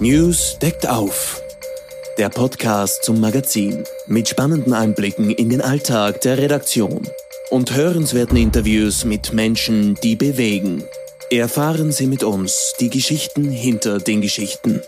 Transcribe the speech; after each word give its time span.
News 0.00 0.56
deckt 0.60 0.88
auf. 0.88 1.42
Der 2.18 2.28
Podcast 2.28 3.02
zum 3.02 3.18
Magazin 3.18 3.82
mit 4.06 4.28
spannenden 4.28 4.72
Einblicken 4.72 5.30
in 5.30 5.50
den 5.50 5.60
Alltag 5.60 6.20
der 6.20 6.38
Redaktion 6.38 7.02
und 7.50 7.74
hörenswerten 7.74 8.36
Interviews 8.36 9.04
mit 9.04 9.32
Menschen, 9.32 9.96
die 9.96 10.14
bewegen. 10.14 10.84
Erfahren 11.32 11.90
Sie 11.90 12.06
mit 12.06 12.22
uns 12.22 12.74
die 12.78 12.90
Geschichten 12.90 13.50
hinter 13.50 13.98
den 13.98 14.20
Geschichten. 14.20 14.80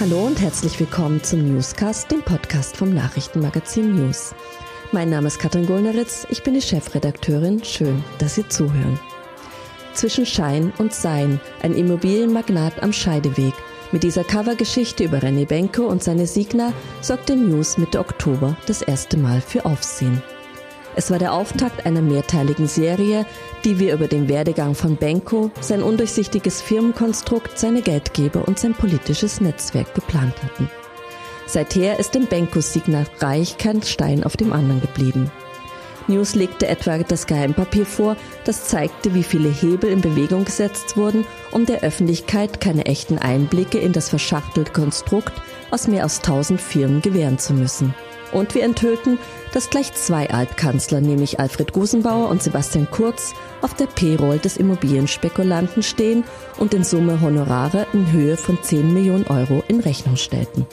Hallo 0.00 0.26
und 0.28 0.40
herzlich 0.40 0.80
willkommen 0.80 1.22
zum 1.22 1.52
Newscast, 1.52 2.10
dem 2.10 2.22
Podcast 2.22 2.74
vom 2.74 2.94
Nachrichtenmagazin 2.94 3.96
News. 3.96 4.34
Mein 4.92 5.10
Name 5.10 5.26
ist 5.26 5.38
Katrin 5.38 5.66
Gulneritz, 5.66 6.26
ich 6.30 6.42
bin 6.42 6.54
die 6.54 6.62
Chefredakteurin. 6.62 7.62
Schön, 7.62 8.02
dass 8.18 8.36
Sie 8.36 8.48
zuhören. 8.48 8.98
Zwischen 9.94 10.26
Schein 10.26 10.72
und 10.78 10.94
Sein, 10.94 11.40
ein 11.62 11.74
Immobilienmagnat 11.74 12.82
am 12.82 12.92
Scheideweg. 12.92 13.54
Mit 13.92 14.02
dieser 14.02 14.24
Covergeschichte 14.24 15.04
über 15.04 15.18
René 15.18 15.46
Benko 15.46 15.82
und 15.82 16.02
seine 16.02 16.26
Signa 16.26 16.72
sorgte 17.02 17.36
News 17.36 17.76
Mitte 17.76 17.98
Oktober 17.98 18.56
das 18.66 18.80
erste 18.80 19.18
Mal 19.18 19.42
für 19.42 19.66
Aufsehen. 19.66 20.22
Es 20.94 21.10
war 21.10 21.18
der 21.18 21.32
Auftakt 21.32 21.86
einer 21.86 22.02
mehrteiligen 22.02 22.66
Serie, 22.66 23.26
die 23.64 23.78
wir 23.78 23.94
über 23.94 24.08
den 24.08 24.28
Werdegang 24.28 24.74
von 24.74 24.96
Benko, 24.96 25.50
sein 25.60 25.82
undurchsichtiges 25.82 26.60
Firmenkonstrukt, 26.60 27.58
seine 27.58 27.82
Geldgeber 27.82 28.46
und 28.46 28.58
sein 28.58 28.74
politisches 28.74 29.40
Netzwerk 29.40 29.94
geplant 29.94 30.34
hatten. 30.42 30.70
Seither 31.46 31.98
ist 31.98 32.14
dem 32.14 32.26
Benko-Signal 32.26 33.06
Reich 33.20 33.58
kein 33.58 33.82
Stein 33.82 34.24
auf 34.24 34.36
dem 34.36 34.52
anderen 34.52 34.80
geblieben. 34.80 35.30
News 36.08 36.34
legte 36.34 36.68
etwa 36.68 36.98
das 36.98 37.26
Geheimpapier 37.26 37.86
vor, 37.86 38.16
das 38.44 38.64
zeigte, 38.64 39.14
wie 39.14 39.22
viele 39.22 39.48
Hebel 39.48 39.90
in 39.90 40.00
Bewegung 40.00 40.44
gesetzt 40.44 40.96
wurden, 40.96 41.24
um 41.50 41.66
der 41.66 41.82
Öffentlichkeit 41.82 42.60
keine 42.60 42.86
echten 42.86 43.18
Einblicke 43.18 43.78
in 43.78 43.92
das 43.92 44.08
verschachtelte 44.08 44.72
Konstrukt 44.72 45.32
aus 45.70 45.88
mehr 45.88 46.02
als 46.02 46.20
tausend 46.20 46.60
Firmen 46.60 47.02
gewähren 47.02 47.38
zu 47.38 47.54
müssen. 47.54 47.94
Und 48.32 48.54
wir 48.54 48.64
enthüllten, 48.64 49.18
dass 49.52 49.68
gleich 49.68 49.92
zwei 49.92 50.30
Altkanzler, 50.30 51.00
nämlich 51.00 51.38
Alfred 51.38 51.72
Gusenbauer 51.72 52.30
und 52.30 52.42
Sebastian 52.42 52.88
Kurz, 52.90 53.34
auf 53.60 53.74
der 53.74 53.86
Payroll 53.86 54.38
des 54.38 54.56
Immobilienspekulanten 54.56 55.82
stehen 55.82 56.24
und 56.58 56.72
in 56.72 56.84
Summe 56.84 57.20
Honorare 57.20 57.86
in 57.92 58.10
Höhe 58.10 58.36
von 58.36 58.58
10 58.62 58.94
Millionen 58.94 59.26
Euro 59.26 59.62
in 59.68 59.80
Rechnung 59.80 60.16
stellten. 60.16 60.66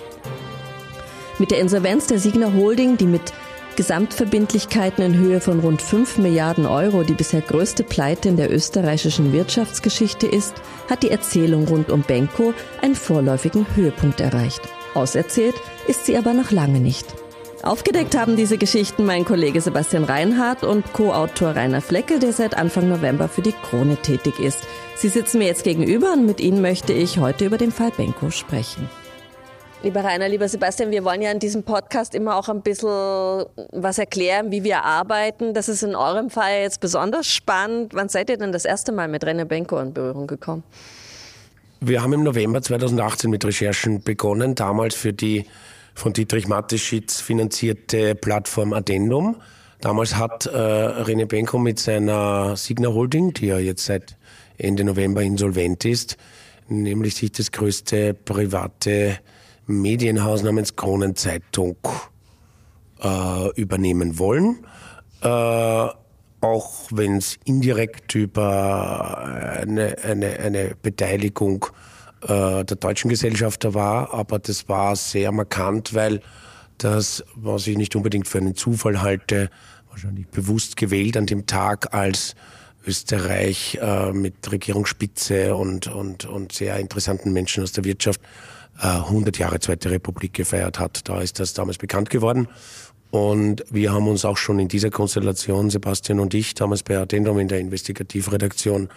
Mit 1.37 1.51
der 1.51 1.59
Insolvenz 1.59 2.07
der 2.07 2.19
Signer 2.19 2.53
Holding, 2.53 2.97
die 2.97 3.07
mit 3.07 3.33
Gesamtverbindlichkeiten 3.79 5.05
in 5.05 5.17
Höhe 5.17 5.39
von 5.39 5.61
rund 5.61 5.81
5 5.81 6.17
Milliarden 6.17 6.65
Euro 6.65 7.03
die 7.03 7.13
bisher 7.13 7.39
größte 7.39 7.85
Pleite 7.85 8.27
in 8.27 8.35
der 8.35 8.53
österreichischen 8.53 9.31
Wirtschaftsgeschichte 9.31 10.27
ist, 10.27 10.53
hat 10.89 11.01
die 11.01 11.11
Erzählung 11.11 11.65
rund 11.65 11.89
um 11.89 12.01
Benko 12.01 12.53
einen 12.81 12.93
vorläufigen 12.93 13.65
Höhepunkt 13.77 14.19
erreicht. 14.19 14.59
Auserzählt 14.95 15.55
ist 15.87 16.05
sie 16.05 16.17
aber 16.17 16.33
noch 16.33 16.51
lange 16.51 16.81
nicht. 16.81 17.05
Aufgedeckt 17.63 18.17
haben 18.17 18.35
diese 18.35 18.57
Geschichten 18.57 19.05
mein 19.05 19.23
Kollege 19.23 19.61
Sebastian 19.61 20.03
Reinhardt 20.03 20.65
und 20.65 20.91
Co-Autor 20.91 21.55
Rainer 21.55 21.79
Fleckel, 21.79 22.19
der 22.19 22.33
seit 22.33 22.57
Anfang 22.57 22.89
November 22.89 23.29
für 23.29 23.41
die 23.41 23.55
Krone 23.69 23.95
tätig 23.95 24.41
ist. 24.41 24.59
Sie 24.97 25.07
sitzen 25.07 25.37
mir 25.37 25.47
jetzt 25.47 25.63
gegenüber 25.63 26.11
und 26.11 26.25
mit 26.25 26.41
Ihnen 26.41 26.59
möchte 26.61 26.91
ich 26.91 27.17
heute 27.19 27.45
über 27.45 27.57
den 27.57 27.71
Fall 27.71 27.91
Benko 27.95 28.29
sprechen. 28.29 28.89
Lieber 29.81 30.03
Rainer, 30.03 30.27
lieber 30.27 30.49
Sebastian, 30.49 30.91
wir 30.91 31.05
wollen 31.05 31.21
ja 31.21 31.31
in 31.31 31.39
diesem 31.39 31.63
Podcast 31.63 32.13
immer 32.13 32.35
auch 32.35 32.49
ein 32.49 32.61
bisschen 32.61 33.45
was 33.71 33.97
erklären, 33.97 34.51
wie 34.51 34.65
wir 34.65 34.83
arbeiten. 34.83 35.53
Das 35.53 35.69
ist 35.69 35.83
in 35.83 35.95
eurem 35.95 36.29
Fall 36.29 36.63
jetzt 36.63 36.81
besonders 36.81 37.27
spannend. 37.27 37.93
Wann 37.93 38.09
seid 38.09 38.29
ihr 38.29 38.35
denn 38.35 38.51
das 38.51 38.65
erste 38.65 38.91
Mal 38.91 39.07
mit 39.07 39.23
René 39.23 39.45
Benko 39.45 39.79
in 39.79 39.93
Berührung 39.93 40.27
gekommen? 40.27 40.63
Wir 41.79 42.03
haben 42.03 42.11
im 42.11 42.23
November 42.23 42.61
2018 42.61 43.29
mit 43.29 43.45
Recherchen 43.45 44.03
begonnen, 44.03 44.53
damals 44.53 44.95
für 44.95 45.13
die 45.13 45.45
von 45.95 46.11
Dietrich 46.11 46.49
Mateschitz 46.49 47.21
finanzierte 47.21 48.15
Plattform 48.15 48.73
Addendum. 48.73 49.37
Damals 49.79 50.17
hat 50.17 50.45
äh, 50.45 50.49
René 50.49 51.25
Benko 51.25 51.57
mit 51.57 51.79
seiner 51.79 52.57
Signa 52.57 52.89
Holding, 52.89 53.33
die 53.33 53.47
ja 53.47 53.59
jetzt 53.59 53.85
seit 53.85 54.17
Ende 54.57 54.83
November 54.83 55.21
insolvent 55.21 55.85
ist, 55.85 56.17
nämlich 56.67 57.15
sich 57.15 57.31
das 57.31 57.53
größte 57.53 58.13
private 58.13 59.19
Medienhaus 59.69 60.43
namens 60.43 60.75
Kronenzeitung 60.75 61.77
äh, 63.01 63.49
übernehmen 63.55 64.17
wollen. 64.17 64.65
Äh, 65.21 65.87
auch 66.41 66.87
wenn 66.91 67.17
es 67.17 67.37
indirekt 67.45 68.15
über 68.15 69.17
eine, 69.19 69.97
eine, 70.03 70.39
eine 70.39 70.75
Beteiligung 70.81 71.65
äh, 72.23 72.63
der 72.63 72.77
deutschen 72.77 73.09
Gesellschafter 73.09 73.73
war, 73.73 74.13
aber 74.13 74.39
das 74.39 74.67
war 74.69 74.95
sehr 74.95 75.31
markant, 75.31 75.93
weil 75.93 76.21
das, 76.77 77.23
was 77.35 77.67
ich 77.67 77.77
nicht 77.77 77.95
unbedingt 77.95 78.27
für 78.27 78.37
einen 78.37 78.55
Zufall 78.55 79.01
halte, 79.01 79.49
wahrscheinlich 79.89 80.27
bewusst 80.27 80.77
gewählt 80.77 81.17
an 81.17 81.25
dem 81.25 81.45
Tag, 81.45 81.93
als 81.93 82.35
Österreich 82.87 83.77
äh, 83.81 84.13
mit 84.13 84.51
Regierungsspitze 84.51 85.55
und, 85.55 85.87
und, 85.87 86.25
und 86.25 86.53
sehr 86.53 86.77
interessanten 86.77 87.33
Menschen 87.33 87.63
aus 87.63 87.73
der 87.73 87.83
Wirtschaft 87.83 88.21
100 88.87 89.37
Jahre 89.37 89.59
Zweite 89.59 89.91
Republik 89.91 90.33
gefeiert 90.33 90.79
hat. 90.79 91.07
Da 91.09 91.21
ist 91.21 91.39
das 91.39 91.53
damals 91.53 91.77
bekannt 91.77 92.09
geworden. 92.09 92.47
Und 93.11 93.63
wir 93.71 93.91
haben 93.91 94.07
uns 94.07 94.23
auch 94.23 94.37
schon 94.37 94.59
in 94.59 94.67
dieser 94.67 94.91
Konstellation, 94.91 95.69
Sebastian 95.69 96.19
und 96.19 96.33
ich, 96.33 96.53
damals 96.53 96.83
bei 96.83 96.97
Addendum 96.97 97.39
in 97.39 97.47
der 97.47 97.59
Investigativredaktion, 97.59 98.89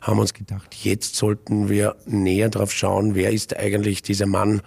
haben 0.00 0.18
uns 0.18 0.34
gedacht, 0.34 0.74
jetzt 0.82 1.14
sollten 1.14 1.68
wir 1.68 1.94
näher 2.06 2.48
drauf 2.48 2.72
schauen, 2.72 3.14
wer 3.14 3.30
ist 3.30 3.56
eigentlich 3.56 4.02
dieser 4.02 4.26
Mann, 4.26 4.60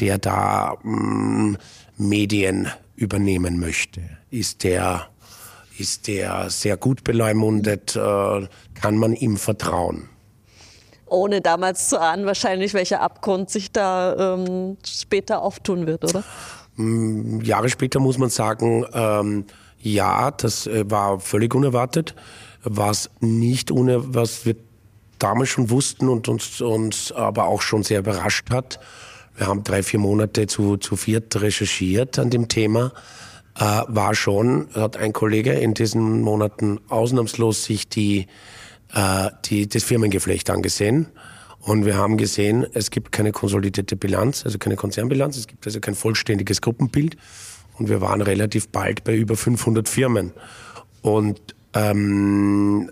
der 0.00 0.18
da 0.18 0.76
mh, 0.82 0.92
mm, 0.92 1.58
Medien 1.96 2.68
übernehmen 2.96 3.58
möchte. 3.58 4.02
Ist 4.30 4.64
der, 4.64 5.08
ist 5.78 6.08
der 6.08 6.50
sehr 6.50 6.76
gut 6.76 7.04
beleumundet? 7.04 7.96
Äh, 7.96 8.48
kann 8.74 8.96
man 8.96 9.14
ihm 9.14 9.38
vertrauen? 9.38 10.10
Ohne 11.12 11.40
damals 11.40 11.88
zu 11.88 12.00
ahnen, 12.00 12.26
wahrscheinlich, 12.26 12.74
welcher 12.74 13.00
Abgrund 13.00 13.50
sich 13.50 13.70
da 13.70 14.34
ähm, 14.34 14.78
später 14.84 15.42
auftun 15.42 15.86
wird, 15.86 16.04
oder? 16.04 16.24
Mm, 16.76 17.40
Jahre 17.42 17.68
später 17.68 18.00
muss 18.00 18.18
man 18.18 18.30
sagen, 18.30 18.86
ähm, 18.94 19.44
ja, 19.78 20.30
das 20.30 20.66
äh, 20.66 20.90
war 20.90 21.20
völlig 21.20 21.54
unerwartet. 21.54 22.14
Was 22.64 23.10
nicht 23.20 23.70
ohne, 23.70 24.14
was 24.14 24.46
wir 24.46 24.56
damals 25.18 25.50
schon 25.50 25.70
wussten 25.70 26.08
und 26.08 26.28
uns, 26.28 26.60
uns 26.60 27.12
aber 27.12 27.46
auch 27.46 27.60
schon 27.60 27.82
sehr 27.82 28.00
überrascht 28.00 28.50
hat. 28.50 28.80
Wir 29.36 29.46
haben 29.46 29.64
drei, 29.64 29.82
vier 29.82 30.00
Monate 30.00 30.46
zu, 30.46 30.76
zu 30.76 30.96
viert 30.96 31.40
recherchiert 31.40 32.18
an 32.18 32.30
dem 32.30 32.48
Thema. 32.48 32.92
Äh, 33.58 33.82
war 33.88 34.14
schon, 34.14 34.68
hat 34.74 34.96
ein 34.96 35.12
Kollege 35.12 35.52
in 35.52 35.74
diesen 35.74 36.22
Monaten 36.22 36.80
ausnahmslos 36.88 37.64
sich 37.64 37.88
die, 37.88 38.26
äh, 38.94 39.30
die, 39.44 39.68
das 39.68 39.84
Firmengeflecht 39.84 40.50
angesehen. 40.50 41.08
Und 41.60 41.84
wir 41.84 41.96
haben 41.96 42.16
gesehen, 42.16 42.66
es 42.74 42.90
gibt 42.90 43.12
keine 43.12 43.30
konsolidierte 43.30 43.94
Bilanz, 43.94 44.44
also 44.44 44.58
keine 44.58 44.76
Konzernbilanz, 44.76 45.36
es 45.36 45.46
gibt 45.46 45.64
also 45.64 45.78
kein 45.78 45.94
vollständiges 45.94 46.60
Gruppenbild. 46.60 47.16
Und 47.78 47.88
wir 47.88 48.00
waren 48.00 48.20
relativ 48.20 48.68
bald 48.68 49.04
bei 49.04 49.14
über 49.14 49.36
500 49.36 49.88
Firmen. 49.88 50.32
Und 51.02 51.40
ähm, 51.74 52.90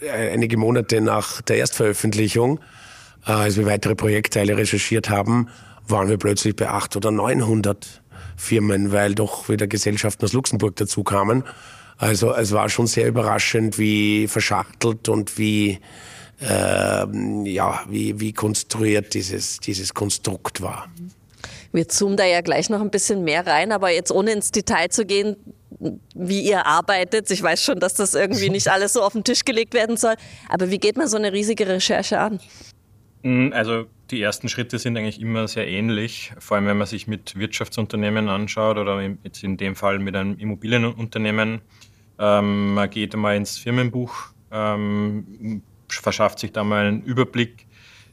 äh, 0.00 0.30
einige 0.30 0.56
Monate 0.56 1.00
nach 1.00 1.42
der 1.42 1.58
Erstveröffentlichung, 1.58 2.60
äh, 3.26 3.32
als 3.32 3.56
wir 3.56 3.66
weitere 3.66 3.94
Projektteile 3.94 4.56
recherchiert 4.56 5.10
haben, 5.10 5.48
waren 5.86 6.08
wir 6.08 6.16
plötzlich 6.16 6.56
bei 6.56 6.68
800 6.68 6.96
oder 6.96 7.10
900 7.10 8.02
Firmen, 8.36 8.90
weil 8.92 9.14
doch 9.14 9.48
wieder 9.48 9.66
Gesellschaften 9.66 10.24
aus 10.24 10.32
Luxemburg 10.32 10.76
dazu 10.76 11.04
kamen. 11.04 11.44
Also 12.00 12.34
es 12.34 12.50
war 12.52 12.70
schon 12.70 12.86
sehr 12.86 13.06
überraschend, 13.06 13.78
wie 13.78 14.26
verschachtelt 14.26 15.10
und 15.10 15.36
wie, 15.36 15.78
äh, 16.40 17.06
ja, 17.44 17.84
wie, 17.88 18.18
wie 18.18 18.32
konstruiert 18.32 19.12
dieses, 19.12 19.60
dieses 19.60 19.92
Konstrukt 19.92 20.62
war. 20.62 20.88
Wir 21.72 21.88
zoomen 21.88 22.16
da 22.16 22.24
ja 22.24 22.40
gleich 22.40 22.70
noch 22.70 22.80
ein 22.80 22.90
bisschen 22.90 23.22
mehr 23.22 23.46
rein, 23.46 23.70
aber 23.70 23.90
jetzt 23.90 24.10
ohne 24.10 24.32
ins 24.32 24.50
Detail 24.50 24.88
zu 24.88 25.04
gehen, 25.04 25.36
wie 26.14 26.40
ihr 26.40 26.64
arbeitet. 26.64 27.30
Ich 27.30 27.42
weiß 27.42 27.62
schon, 27.62 27.78
dass 27.78 27.94
das 27.94 28.14
irgendwie 28.14 28.48
nicht 28.48 28.68
alles 28.72 28.94
so 28.94 29.02
auf 29.02 29.12
den 29.12 29.22
Tisch 29.22 29.44
gelegt 29.44 29.74
werden 29.74 29.98
soll. 29.98 30.14
Aber 30.48 30.70
wie 30.70 30.78
geht 30.78 30.96
man 30.96 31.06
so 31.06 31.18
eine 31.18 31.34
riesige 31.34 31.68
Recherche 31.68 32.18
an? 32.18 32.40
Mm, 33.22 33.52
also 33.52 33.84
die 34.10 34.22
ersten 34.22 34.48
Schritte 34.48 34.78
sind 34.78 34.96
eigentlich 34.96 35.20
immer 35.20 35.46
sehr 35.48 35.68
ähnlich, 35.68 36.32
vor 36.38 36.56
allem 36.56 36.66
wenn 36.66 36.78
man 36.78 36.86
sich 36.86 37.06
mit 37.06 37.36
Wirtschaftsunternehmen 37.36 38.30
anschaut 38.30 38.78
oder 38.78 39.00
jetzt 39.22 39.44
in 39.44 39.58
dem 39.58 39.76
Fall 39.76 39.98
mit 39.98 40.16
einem 40.16 40.38
Immobilienunternehmen. 40.38 41.60
Ähm, 42.20 42.74
man 42.74 42.90
geht 42.90 43.14
einmal 43.14 43.36
ins 43.36 43.56
Firmenbuch, 43.56 44.14
ähm, 44.52 45.62
verschafft 45.88 46.38
sich 46.38 46.52
da 46.52 46.62
mal 46.62 46.86
einen 46.86 47.02
Überblick. 47.02 47.66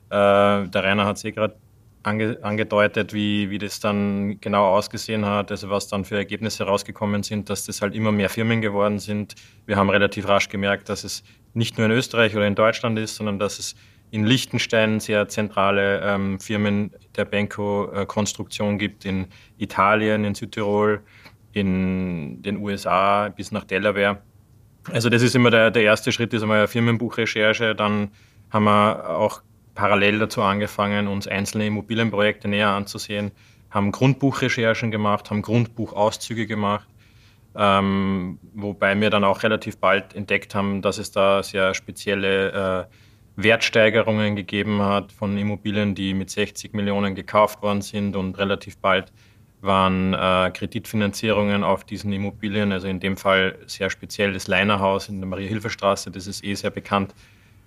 Äh, 0.09 0.68
der 0.69 0.83
Rainer 0.83 1.06
hat 1.06 1.18
es 1.18 1.25
eh 1.25 1.31
gerade 1.31 1.57
ange, 2.04 2.38
angedeutet, 2.42 3.13
wie, 3.13 3.50
wie 3.50 3.57
das 3.57 3.81
dann 3.81 4.39
genau 4.39 4.68
ausgesehen 4.68 5.25
hat, 5.25 5.51
also 5.51 5.69
was 5.69 5.89
dann 5.89 6.06
für 6.06 6.15
Ergebnisse 6.15 6.63
rausgekommen 6.63 7.24
sind, 7.24 7.50
dass 7.50 7.65
das 7.65 7.81
halt 7.81 7.94
immer 7.94 8.13
mehr 8.13 8.30
Firmen 8.30 8.62
geworden 8.62 9.00
sind. 9.00 9.36
Wir 9.65 9.75
haben 9.75 9.89
relativ 9.89 10.27
rasch 10.27 10.48
gemerkt, 10.48 10.88
dass 10.88 11.04
es 11.04 11.24
nicht 11.54 11.77
nur 11.77 11.86
in 11.88 11.92
Österreich 11.92 12.36
oder 12.36 12.48
in 12.48 12.56
Deutschland 12.56 12.98
ist, 12.98 13.15
sondern 13.15 13.39
dass 13.39 13.59
es 13.59 13.75
in 14.09 14.25
Liechtenstein 14.25 15.01
sehr 15.01 15.27
zentrale 15.27 16.00
ähm, 16.01 16.39
Firmen 16.39 16.92
der 17.18 17.25
Benko-Konstruktion 17.25 18.77
gibt, 18.77 19.04
in 19.04 19.27
Italien, 19.57 20.24
in 20.24 20.33
Südtirol, 20.33 21.01
in 21.57 22.42
den 22.42 22.57
USA 22.57 23.30
bis 23.30 23.51
nach 23.51 23.63
Delaware. 23.63 24.21
Also 24.92 25.09
das 25.09 25.21
ist 25.21 25.36
immer 25.36 25.51
der, 25.51 25.71
der 25.71 25.83
erste 25.83 26.12
Schritt, 26.12 26.33
ist 26.33 26.44
einmal 26.44 26.68
Firmenbuchrecherche. 26.68 27.75
Dann 27.75 28.12
haben 28.50 28.63
wir 28.63 29.09
auch 29.09 29.42
parallel 29.75 30.19
dazu 30.19 30.42
angefangen, 30.42 31.07
uns 31.07 31.27
einzelne 31.27 31.68
Immobilienprojekte 31.68 32.48
näher 32.48 32.69
anzusehen, 32.69 33.31
haben 33.69 33.92
Grundbuchrecherchen 33.92 34.89
gemacht, 34.92 35.30
haben 35.30 35.42
Grundbuchauszüge 35.42 36.48
gemacht, 36.48 36.88
ähm, 37.56 38.39
wobei 38.54 39.00
wir 39.00 39.09
dann 39.09 39.24
auch 39.24 39.44
relativ 39.44 39.77
bald 39.77 40.15
entdeckt 40.15 40.56
haben, 40.56 40.81
dass 40.81 40.98
es 40.98 41.12
da 41.12 41.44
sehr 41.44 41.75
spezielle 41.75 42.88
äh, 42.88 42.94
Wertsteigerungen 43.36 44.36
gegeben 44.36 44.81
hat 44.81 45.12
von 45.12 45.38
Immobilien, 45.38 45.94
die 45.94 46.15
mit 46.15 46.31
60 46.31 46.74
Millionen 46.74 47.13
gekauft 47.13 47.62
worden 47.62 47.81
sind 47.81 48.15
und 48.15 48.38
relativ 48.39 48.80
bald 48.80 49.13
waren 49.62 50.13
äh, 50.13 50.51
Kreditfinanzierungen 50.54 51.63
auf 51.63 51.83
diesen 51.83 52.13
Immobilien, 52.13 52.71
also 52.71 52.88
in 52.88 53.00
dem 53.00 53.18
Fall 53.18 53.57
sehr 53.65 53.89
speziell 53.89 54.33
das 54.33 54.48
Leinerhaus 54.48 55.09
in 55.09 55.19
der 55.19 55.27
Maria-Hilfer-Straße, 55.27 56.12
das 56.12 56.27
ist 56.27 56.44
eh 56.44 56.54
sehr 56.54 56.69
bekannt, 56.69 57.13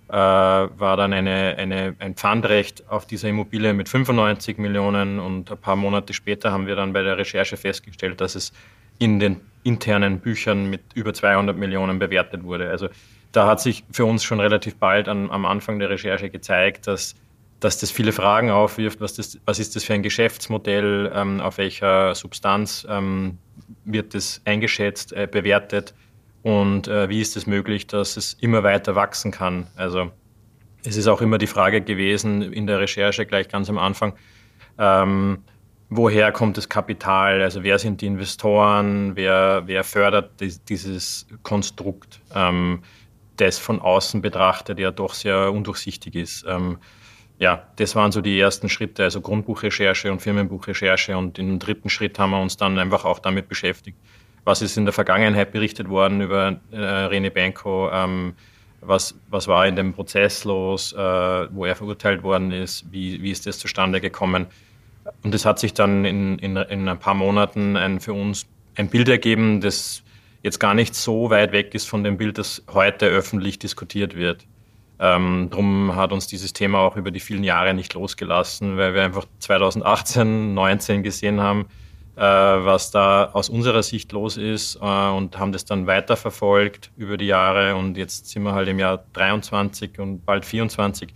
äh, 0.07 0.13
war 0.13 0.97
dann 0.97 1.13
eine, 1.13 1.55
eine, 1.57 1.95
ein 1.99 2.15
Pfandrecht 2.15 2.89
auf 2.89 3.05
dieser 3.05 3.29
Immobilie 3.29 3.73
mit 3.73 3.89
95 3.89 4.57
Millionen 4.57 5.19
und 5.19 5.51
ein 5.51 5.57
paar 5.57 5.75
Monate 5.75 6.13
später 6.13 6.51
haben 6.51 6.67
wir 6.67 6.75
dann 6.75 6.93
bei 6.93 7.01
der 7.01 7.17
Recherche 7.17 7.57
festgestellt, 7.57 8.21
dass 8.21 8.35
es 8.35 8.53
in 8.99 9.19
den 9.19 9.41
internen 9.63 10.19
Büchern 10.19 10.69
mit 10.69 10.81
über 10.93 11.13
200 11.13 11.57
Millionen 11.57 11.99
bewertet 11.99 12.43
wurde. 12.43 12.69
Also 12.69 12.89
da 13.31 13.47
hat 13.47 13.61
sich 13.61 13.83
für 13.91 14.05
uns 14.05 14.23
schon 14.23 14.39
relativ 14.39 14.75
bald 14.75 15.07
an, 15.07 15.31
am 15.31 15.45
Anfang 15.45 15.79
der 15.79 15.89
Recherche 15.89 16.29
gezeigt, 16.29 16.87
dass, 16.87 17.15
dass 17.61 17.77
das 17.77 17.91
viele 17.91 18.11
Fragen 18.11 18.49
aufwirft. 18.49 18.99
Was, 18.99 19.13
das, 19.13 19.39
was 19.45 19.59
ist 19.59 19.75
das 19.75 19.83
für 19.83 19.93
ein 19.93 20.03
Geschäftsmodell? 20.03 21.11
Ähm, 21.15 21.39
auf 21.39 21.57
welcher 21.57 22.13
Substanz 22.15 22.85
ähm, 22.89 23.37
wird 23.85 24.13
das 24.13 24.41
eingeschätzt, 24.45 25.13
äh, 25.13 25.27
bewertet? 25.31 25.93
Und 26.41 26.87
äh, 26.87 27.07
wie 27.07 27.21
ist 27.21 27.37
es 27.37 27.45
möglich, 27.45 27.87
dass 27.87 28.17
es 28.17 28.33
immer 28.33 28.63
weiter 28.63 28.95
wachsen 28.95 29.31
kann? 29.31 29.67
Also 29.75 30.11
es 30.83 30.97
ist 30.97 31.07
auch 31.07 31.21
immer 31.21 31.37
die 31.37 31.47
Frage 31.47 31.81
gewesen 31.81 32.41
in 32.41 32.65
der 32.65 32.79
Recherche 32.79 33.25
gleich 33.27 33.47
ganz 33.47 33.69
am 33.69 33.77
Anfang, 33.77 34.13
ähm, 34.79 35.43
woher 35.89 36.31
kommt 36.31 36.57
das 36.57 36.67
Kapital? 36.67 37.41
Also 37.41 37.61
wer 37.63 37.77
sind 37.77 38.01
die 38.01 38.07
Investoren? 38.07 39.15
Wer, 39.15 39.63
wer 39.65 39.83
fördert 39.83 40.31
dieses 40.67 41.27
Konstrukt? 41.43 42.21
Ähm, 42.33 42.81
das 43.37 43.59
von 43.59 43.79
außen 43.79 44.21
betrachtet 44.21 44.79
ja 44.79 44.89
doch 44.91 45.13
sehr 45.13 45.51
undurchsichtig 45.51 46.15
ist. 46.15 46.45
Ja, 47.41 47.63
das 47.77 47.95
waren 47.95 48.11
so 48.11 48.21
die 48.21 48.39
ersten 48.39 48.69
Schritte, 48.69 49.03
also 49.03 49.19
Grundbuchrecherche 49.19 50.11
und 50.11 50.21
Firmenbuchrecherche. 50.21 51.17
Und 51.17 51.39
im 51.39 51.57
dritten 51.57 51.89
Schritt 51.89 52.19
haben 52.19 52.29
wir 52.29 52.39
uns 52.39 52.55
dann 52.55 52.77
einfach 52.77 53.03
auch 53.03 53.17
damit 53.17 53.49
beschäftigt, 53.49 53.97
was 54.43 54.61
ist 54.61 54.77
in 54.77 54.85
der 54.85 54.93
Vergangenheit 54.93 55.51
berichtet 55.51 55.89
worden 55.89 56.21
über 56.21 56.59
äh, 56.69 56.77
Rene 56.77 57.31
Benko, 57.31 57.89
ähm, 57.91 58.35
was, 58.81 59.15
was 59.31 59.47
war 59.47 59.65
in 59.65 59.75
dem 59.75 59.91
Prozess 59.91 60.43
los, 60.43 60.93
äh, 60.93 60.97
wo 60.97 61.65
er 61.65 61.75
verurteilt 61.75 62.21
worden 62.21 62.51
ist, 62.51 62.85
wie, 62.91 63.23
wie 63.23 63.31
ist 63.31 63.47
das 63.47 63.57
zustande 63.57 64.01
gekommen. 64.01 64.45
Und 65.23 65.33
es 65.33 65.43
hat 65.43 65.57
sich 65.57 65.73
dann 65.73 66.05
in, 66.05 66.37
in, 66.37 66.55
in 66.57 66.87
ein 66.87 66.99
paar 66.99 67.15
Monaten 67.15 67.75
ein, 67.75 68.01
für 68.01 68.13
uns 68.13 68.45
ein 68.75 68.87
Bild 68.87 69.09
ergeben, 69.09 69.61
das 69.61 70.03
jetzt 70.43 70.59
gar 70.59 70.75
nicht 70.75 70.93
so 70.93 71.31
weit 71.31 71.53
weg 71.53 71.73
ist 71.73 71.89
von 71.89 72.03
dem 72.03 72.17
Bild, 72.17 72.37
das 72.37 72.63
heute 72.71 73.07
öffentlich 73.07 73.57
diskutiert 73.57 74.15
wird. 74.15 74.45
Ähm, 75.03 75.49
drum 75.49 75.95
hat 75.95 76.11
uns 76.11 76.27
dieses 76.27 76.53
Thema 76.53 76.77
auch 76.77 76.95
über 76.95 77.09
die 77.09 77.19
vielen 77.19 77.43
Jahre 77.43 77.73
nicht 77.73 77.95
losgelassen, 77.95 78.77
weil 78.77 78.93
wir 78.93 79.01
einfach 79.01 79.25
2018, 79.39 80.53
2019 80.53 81.01
gesehen 81.01 81.41
haben, 81.41 81.65
äh, 82.15 82.21
was 82.21 82.91
da 82.91 83.31
aus 83.33 83.49
unserer 83.49 83.81
Sicht 83.81 84.11
los 84.11 84.37
ist 84.37 84.75
äh, 84.75 84.79
und 84.79 85.39
haben 85.39 85.53
das 85.53 85.65
dann 85.65 85.87
weiterverfolgt 85.87 86.91
über 86.97 87.17
die 87.17 87.25
Jahre 87.25 87.75
und 87.75 87.97
jetzt 87.97 88.27
sind 88.27 88.43
wir 88.43 88.53
halt 88.53 88.67
im 88.67 88.77
Jahr 88.77 89.03
23 89.13 89.97
und 89.97 90.23
bald 90.23 90.45
24 90.45 91.11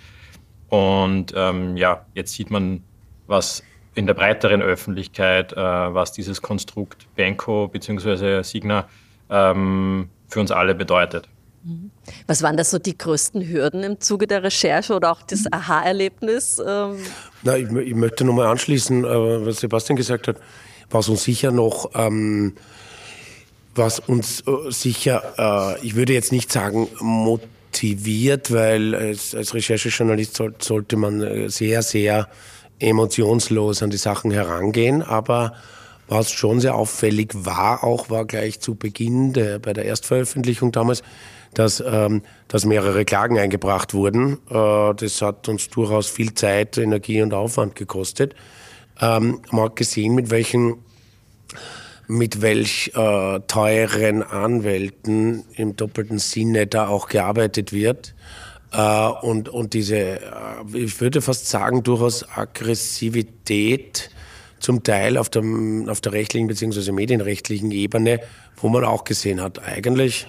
und 0.70 1.34
ähm, 1.36 1.78
ja, 1.78 2.08
jetzt 2.16 2.34
sieht 2.34 2.50
man, 2.50 2.84
was 3.28 3.62
in 3.94 4.08
der 4.08 4.16
breiteren 4.16 4.64
Öffentlichkeit, 4.64 5.54
äh, 5.54 5.58
was 5.58 6.12
dieses 6.12 6.42
Konstrukt 6.42 7.06
Benko 7.16 7.68
bzw. 7.68 8.42
Signa 8.42 8.88
ähm, 9.30 10.10
für 10.28 10.40
uns 10.40 10.50
alle 10.50 10.74
bedeutet. 10.74 11.30
Mhm. 11.66 11.90
Was 12.28 12.44
waren 12.44 12.58
da 12.58 12.64
so 12.64 12.78
die 12.78 12.96
größten 12.96 13.48
Hürden 13.48 13.84
im 13.84 14.00
Zuge 14.00 14.28
der 14.28 14.44
Recherche 14.44 14.94
oder 14.94 15.12
auch 15.12 15.24
das 15.24 15.52
Aha-Erlebnis? 15.52 16.62
Ähm? 16.66 16.98
Na, 17.42 17.58
ich, 17.58 17.70
ich 17.72 17.96
möchte 17.96 18.24
nochmal 18.24 18.48
anschließen, 18.48 19.04
äh, 19.04 19.46
was 19.46 19.62
Sebastian 19.62 19.96
gesagt 19.96 20.28
hat, 20.28 20.38
was 20.92 21.10
uns 21.10 21.24
sicher 21.24 21.52
noch, 21.52 21.90
ähm, 21.96 22.54
was 23.74 24.00
uns 24.00 24.42
äh, 24.42 24.72
sicher, 24.72 25.78
äh, 25.80 25.86
ich 25.86 25.96
würde 25.96 26.14
jetzt 26.14 26.32
nicht 26.32 26.52
sagen 26.52 26.88
motiviert, 27.00 28.54
weil 28.54 28.94
als, 28.94 29.34
als 29.34 29.56
Recherchejournalist 29.56 30.36
soll, 30.36 30.54
sollte 30.60 30.98
man 30.98 31.22
äh, 31.22 31.50
sehr, 31.50 31.82
sehr 31.82 32.30
emotionslos 32.78 33.82
an 33.82 33.90
die 33.90 33.98
Sachen 33.98 34.30
herangehen, 34.30 35.02
aber 35.02 35.54
was 36.08 36.32
schon 36.32 36.60
sehr 36.60 36.76
auffällig 36.76 37.32
war, 37.34 37.84
auch 37.84 38.12
war 38.12 38.26
gleich 38.26 38.60
zu 38.60 38.76
Beginn 38.76 39.34
der, 39.34 39.58
bei 39.58 39.74
der 39.74 39.86
Erstveröffentlichung 39.86 40.72
damals, 40.72 41.02
dass, 41.56 41.84
ähm, 41.86 42.22
dass 42.48 42.66
mehrere 42.66 43.06
Klagen 43.06 43.38
eingebracht 43.40 43.94
wurden. 43.94 44.38
Äh, 44.50 44.94
das 44.96 45.22
hat 45.22 45.50
uns 45.50 45.70
durchaus 45.70 46.08
viel 46.08 46.34
Zeit, 46.34 46.78
Energie 46.78 47.22
und 47.22 47.34
Aufwand 47.34 47.76
gekostet. 47.76 48.36
Ähm, 49.02 49.42
man 49.52 49.66
hat 49.66 49.76
gesehen, 49.76 50.16
mit 50.16 50.30
welchen 50.30 50.76
mit 52.08 52.42
welch 52.42 52.92
äh, 52.94 53.40
teuren 53.48 54.22
Anwälten 54.22 55.44
im 55.56 55.76
doppelten 55.76 56.20
Sinne 56.20 56.68
da 56.68 56.88
auch 56.88 57.08
gearbeitet 57.08 57.74
wird. 57.74 58.14
Äh, 58.72 59.08
und, 59.22 59.50
und 59.50 59.74
diese, 59.74 59.98
äh, 59.98 60.20
ich 60.74 61.02
würde 61.02 61.22
fast 61.22 61.48
sagen, 61.48 61.84
durchaus 61.84 62.28
Aggressivität 62.30 64.12
zum 64.60 64.84
Teil 64.84 65.18
auf 65.18 65.30
der, 65.30 65.44
auf 65.88 66.02
der 66.02 66.12
rechtlichen 66.14 66.48
bzw. 66.48 66.92
medienrechtlichen 66.92 67.72
Ebene, 67.72 68.20
wo 68.58 68.70
man 68.70 68.84
auch 68.84 69.04
gesehen 69.04 69.42
hat, 69.42 69.64
eigentlich 69.64 70.28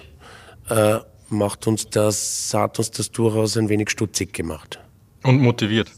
äh, 0.69 0.97
macht 1.29 1.67
uns 1.67 1.89
das, 1.89 2.51
hat 2.53 2.79
uns 2.79 2.91
das 2.91 3.11
durchaus 3.11 3.57
ein 3.57 3.69
wenig 3.69 3.89
stutzig 3.89 4.33
gemacht. 4.33 4.79
Und 5.23 5.41
motiviert. 5.41 5.91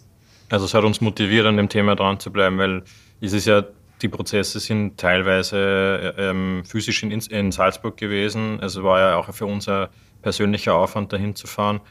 Also 0.49 0.65
es 0.65 0.73
hat 0.73 0.83
uns 0.83 1.01
motiviert, 1.01 1.45
an 1.45 1.57
dem 1.57 1.69
Thema 1.69 1.95
dran 1.95 2.19
zu 2.19 2.31
bleiben, 2.31 2.57
weil 2.57 2.83
es 3.21 3.33
ist 3.33 3.45
ja, 3.45 3.63
die 4.01 4.07
Prozesse 4.07 4.59
sind 4.59 4.97
teilweise 4.97 6.15
ähm, 6.17 6.63
physisch 6.65 7.03
in, 7.03 7.11
in 7.11 7.51
Salzburg 7.51 7.97
gewesen. 7.97 8.59
Also 8.61 8.83
war 8.83 8.99
ja 8.99 9.15
auch 9.17 9.31
für 9.33 9.45
uns 9.45 9.67
ein 9.67 9.87
persönlicher 10.21 10.73
Aufwand, 10.73 11.13
dahin 11.13 11.35
zu 11.35 11.47
fahren. 11.47 11.81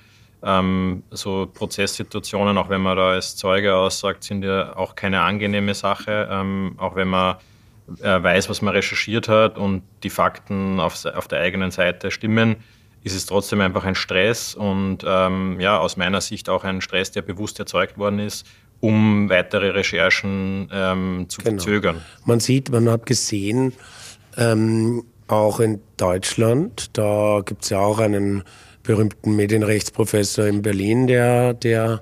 Ähm, 0.43 1.03
so 1.11 1.49
Prozesssituationen, 1.53 2.57
auch 2.59 2.69
wenn 2.69 2.81
man 2.81 2.97
da 2.97 3.11
als 3.11 3.37
Zeuge 3.37 3.75
aussagt, 3.75 4.25
sind 4.25 4.45
ja 4.45 4.77
auch 4.77 4.95
keine 4.95 5.21
angenehme 5.21 5.75
Sache, 5.75 6.29
ähm, 6.31 6.75
auch 6.79 6.95
wenn 6.95 7.09
man 7.09 7.37
äh, 8.01 8.23
weiß, 8.23 8.49
was 8.49 8.63
man 8.63 8.75
recherchiert 8.75 9.29
hat 9.29 9.59
und 9.59 9.83
die 10.03 10.11
Fakten 10.11 10.79
auf, 10.81 11.05
auf 11.05 11.29
der 11.29 11.41
eigenen 11.41 11.71
Seite 11.71 12.11
stimmen, 12.11 12.57
ist 13.05 13.15
es 13.15 13.27
trotzdem 13.27 13.61
einfach 13.61 13.85
ein 13.85 13.95
Stress 13.95 14.55
und 14.55 14.99
ähm, 15.07 15.61
ja, 15.61 15.79
aus 15.79 15.97
meiner 15.97 16.21
Sicht 16.21 16.49
auch 16.49 16.65
ein 16.65 16.81
Stress, 16.81 17.11
der 17.13 17.23
bewusst 17.23 17.59
erzeugt 17.59 17.99
worden 17.99 18.19
ist, 18.19 18.47
um 18.81 19.29
weitere 19.29 19.71
Recherchen 19.71 20.69
ähm, 20.73 21.27
zu 21.29 21.43
genau. 21.43 21.57
verzögern. 21.57 22.03
Man 22.25 22.41
sieht, 22.41 22.71
man 22.71 22.89
hat 22.89 23.07
gesehen, 23.07 23.73
ähm, 24.37 25.05
auch 25.27 25.61
in 25.61 25.81
Deutschland, 25.97 26.97
da 26.97 27.43
gibt 27.45 27.65
es 27.65 27.71
ja 27.71 27.79
auch 27.79 27.99
einen 27.99 28.45
berühmten 28.83 29.37
Medienrechtsprofessor 29.37 30.47
in 30.47 30.63
Berlin, 30.63 31.07
der, 31.07 31.53
der, 31.55 32.01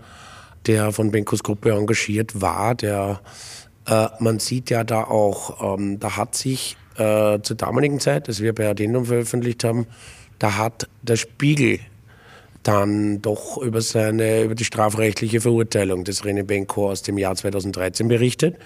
der 0.67 0.93
von 0.93 1.11
Benkos 1.11 1.43
Gruppe 1.43 1.73
engagiert 1.73 2.41
war. 2.41 2.75
Der, 2.77 3.21
äh, 3.87 4.07
man 4.21 4.39
sieht 4.39 4.71
ja 4.71 4.85
da 4.85 5.03
auch, 5.03 5.79
ähm, 5.79 5.99
da 5.99 6.17
hat 6.17 6.37
sich 6.37 6.77
äh, 6.97 7.41
zur 7.43 7.57
damaligen 7.57 7.99
Zeit, 7.99 8.29
als 8.29 8.41
wir 8.41 8.55
bei 8.55 8.69
Addendum 8.69 9.07
veröffentlicht 9.07 9.65
haben, 9.65 9.87
da 10.39 10.57
hat 10.57 10.89
der 11.03 11.17
Spiegel 11.17 11.81
dann 12.63 13.23
doch 13.23 13.59
über 13.59 13.81
seine, 13.81 14.43
über 14.43 14.55
die 14.55 14.65
strafrechtliche 14.65 15.41
Verurteilung 15.41 16.05
des 16.05 16.25
René 16.25 16.43
Benko 16.43 16.91
aus 16.91 17.03
dem 17.03 17.17
Jahr 17.17 17.37
2013 17.37 18.09
berichtet. 18.09 18.57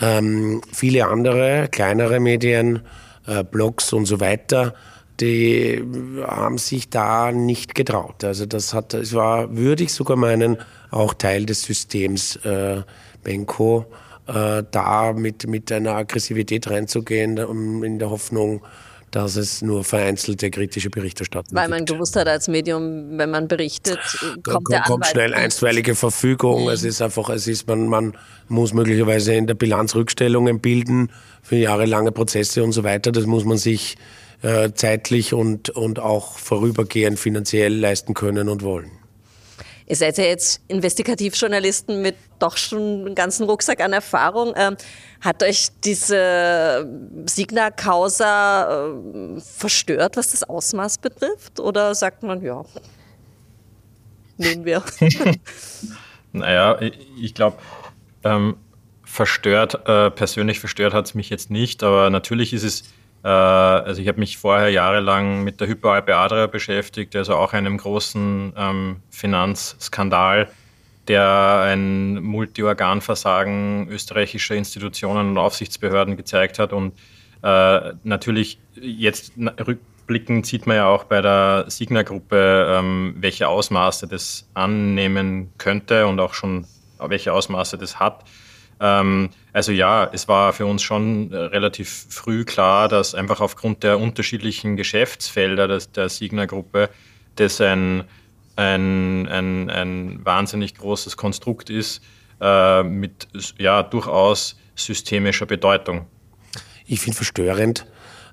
Ähm, 0.00 0.60
viele 0.72 1.06
andere, 1.06 1.68
kleinere 1.70 2.20
Medien, 2.20 2.80
äh, 3.26 3.44
Blogs 3.44 3.92
und 3.92 4.06
so 4.06 4.20
weiter 4.20 4.74
die 5.20 5.82
haben 6.24 6.58
sich 6.58 6.90
da 6.90 7.32
nicht 7.32 7.74
getraut. 7.74 8.22
Also 8.24 8.46
das 8.46 8.72
hat, 8.72 8.94
es 8.94 9.14
war, 9.14 9.56
würde 9.56 9.84
ich 9.84 9.92
sogar 9.92 10.16
meinen, 10.16 10.58
auch 10.90 11.14
Teil 11.14 11.44
des 11.44 11.62
Systems 11.62 12.36
äh, 12.36 12.82
Benko, 13.24 13.86
äh, 14.26 14.62
da 14.70 15.12
mit, 15.12 15.46
mit 15.48 15.72
einer 15.72 15.96
Aggressivität 15.96 16.70
reinzugehen, 16.70 17.38
um 17.44 17.82
in 17.82 17.98
der 17.98 18.10
Hoffnung, 18.10 18.62
dass 19.10 19.36
es 19.36 19.62
nur 19.62 19.84
vereinzelte 19.84 20.50
kritische 20.50 20.90
Berichterstattung 20.90 21.56
Weil 21.56 21.68
man 21.68 21.84
gibt. 21.84 21.90
gewusst 21.90 22.16
hat 22.16 22.28
als 22.28 22.48
Medium, 22.48 23.18
wenn 23.18 23.30
man 23.30 23.48
berichtet, 23.48 23.98
kommt 23.98 24.46
da 24.46 24.52
der 24.52 24.52
kommt, 24.52 24.68
kommt 24.68 24.90
Anwalt 24.90 25.06
schnell 25.06 25.34
einstweilige 25.34 25.94
Verfügung. 25.94 26.64
Mhm. 26.64 26.70
Es 26.70 26.84
ist 26.84 27.00
einfach, 27.00 27.30
es 27.30 27.46
ist, 27.46 27.66
man, 27.66 27.88
man 27.88 28.16
muss 28.48 28.72
möglicherweise 28.72 29.34
in 29.34 29.46
der 29.46 29.54
Bilanz 29.54 29.94
Rückstellungen 29.94 30.60
bilden 30.60 31.10
für 31.42 31.56
jahrelange 31.56 32.12
Prozesse 32.12 32.62
und 32.62 32.72
so 32.72 32.84
weiter. 32.84 33.12
Das 33.12 33.26
muss 33.26 33.44
man 33.44 33.58
sich 33.58 33.96
äh, 34.42 34.72
zeitlich 34.72 35.34
und, 35.34 35.70
und 35.70 35.98
auch 35.98 36.38
vorübergehend 36.38 37.18
finanziell 37.18 37.74
leisten 37.74 38.14
können 38.14 38.48
und 38.48 38.62
wollen. 38.62 38.90
Ihr 39.88 39.96
seid 39.96 40.18
ja 40.18 40.24
jetzt 40.24 40.60
Investigativjournalisten 40.68 42.02
mit 42.02 42.14
doch 42.38 42.58
schon 42.58 43.06
einem 43.06 43.14
ganzen 43.14 43.48
Rucksack 43.48 43.80
an 43.80 43.94
Erfahrung. 43.94 44.52
Hat 45.20 45.42
euch 45.42 45.68
diese 45.84 46.86
Signa-Causa 47.26 48.88
äh, 49.36 49.40
verstört, 49.40 50.16
was 50.16 50.30
das 50.30 50.44
Ausmaß 50.44 50.98
betrifft? 50.98 51.58
Oder 51.58 51.94
sagt 51.94 52.22
man, 52.22 52.40
ja, 52.42 52.64
nehmen 54.36 54.64
wir? 54.64 54.82
Naja, 56.32 56.78
ich- 56.80 56.98
ich 57.20 57.34
glaube, 57.34 57.56
ähm, 58.22 58.56
verstört, 59.02 59.88
äh, 59.88 60.10
persönlich 60.10 60.60
verstört 60.60 60.92
hat 60.92 61.06
es 61.06 61.14
mich 61.14 61.30
jetzt 61.30 61.50
nicht, 61.50 61.82
aber 61.82 62.10
natürlich 62.10 62.52
ist 62.52 62.64
es, 62.64 62.82
äh, 63.24 63.28
also 63.28 64.02
ich 64.02 64.06
habe 64.08 64.20
mich 64.20 64.36
vorher 64.36 64.68
jahrelang 64.68 65.42
mit 65.42 65.60
der 65.60 65.68
Hyperalpe 65.68 66.14
Adria 66.14 66.46
beschäftigt, 66.46 67.16
also 67.16 67.34
auch 67.34 67.54
einem 67.54 67.78
großen 67.78 68.52
ähm, 68.56 68.96
Finanzskandal, 69.08 70.48
der 71.08 71.62
ein 71.64 72.22
Multiorganversagen 72.22 73.88
österreichischer 73.88 74.54
Institutionen 74.54 75.30
und 75.30 75.38
Aufsichtsbehörden 75.38 76.16
gezeigt 76.16 76.58
hat 76.58 76.72
und 76.72 76.92
äh, 77.42 77.92
natürlich 78.04 78.58
jetzt 78.80 79.32
rückblickend 79.36 80.46
sieht 80.46 80.66
man 80.66 80.76
ja 80.76 80.88
auch 80.88 81.04
bei 81.04 81.22
der 81.22 81.64
Signa-Gruppe, 81.68 82.76
ähm, 82.78 83.14
welche 83.18 83.48
Ausmaße 83.48 84.06
das 84.08 84.48
annehmen 84.54 85.52
könnte 85.58 86.06
und 86.06 86.20
auch 86.20 86.34
schon 86.34 86.66
welche 86.98 87.32
Ausmaße 87.32 87.78
das 87.78 88.00
hat. 88.00 88.24
Ähm, 88.80 89.30
also 89.52 89.72
ja, 89.72 90.08
es 90.12 90.28
war 90.28 90.52
für 90.52 90.66
uns 90.66 90.82
schon 90.82 91.32
äh, 91.32 91.36
relativ 91.36 92.06
früh 92.10 92.44
klar, 92.44 92.88
dass 92.88 93.14
einfach 93.14 93.40
aufgrund 93.40 93.82
der 93.82 93.98
unterschiedlichen 93.98 94.76
Geschäftsfelder 94.76 95.68
des, 95.68 95.92
der 95.92 96.08
Signa-Gruppe 96.08 96.90
das 97.36 97.60
ein, 97.60 98.04
ein, 98.58 99.28
ein, 99.28 99.70
ein 99.70 100.24
wahnsinnig 100.24 100.74
großes 100.74 101.16
Konstrukt 101.16 101.70
ist 101.70 102.02
äh, 102.40 102.82
mit 102.82 103.28
ja, 103.56 103.82
durchaus 103.84 104.56
systemischer 104.74 105.46
Bedeutung. 105.46 106.06
Ich 106.84 107.00
finde 107.00 107.16
verstörend 107.16 107.86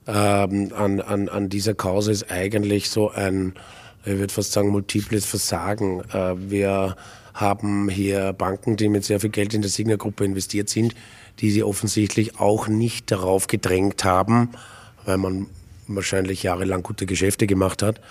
ähm, 0.08 0.72
an, 0.75 1.01
an, 1.01 1.29
an 1.29 1.50
dieser 1.50 1.75
Causa 1.75 2.12
ist 2.12 2.32
eigentlich 2.32 2.89
so 2.89 3.12
ein, 3.12 3.53
ich 4.03 4.17
würde 4.17 4.34
fast 4.34 4.51
sagen, 4.51 4.70
multiples 4.70 5.25
Versagen. 5.25 6.01
Äh, 6.12 6.36
wir 6.50 6.96
haben 7.36 7.89
hier 7.89 8.34
Banken, 8.34 8.77
die 8.77 8.89
mit 8.89 9.03
sehr 9.03 9.20
viel 9.20 9.29
Geld 9.29 9.53
in 9.53 9.62
der 9.62 9.70
Signa-Gruppe 9.70 10.25
investiert 10.25 10.70
sind, 10.70 10.96
die 11.39 11.51
sie 11.51 11.63
offensichtlich 11.63 12.39
auch 12.39 12.67
nicht 12.67 13.12
darauf 13.12 13.48
gedrängt 13.48 14.03
haben, 14.03 14.51
weil 15.05 15.17
man 15.17 15.48
wahrscheinlich 15.88 16.44
jahrelang 16.44 16.84
gute 16.84 17.06
Geschäfte 17.06 17.48
gemacht 17.48 17.82
hat, 17.84 18.01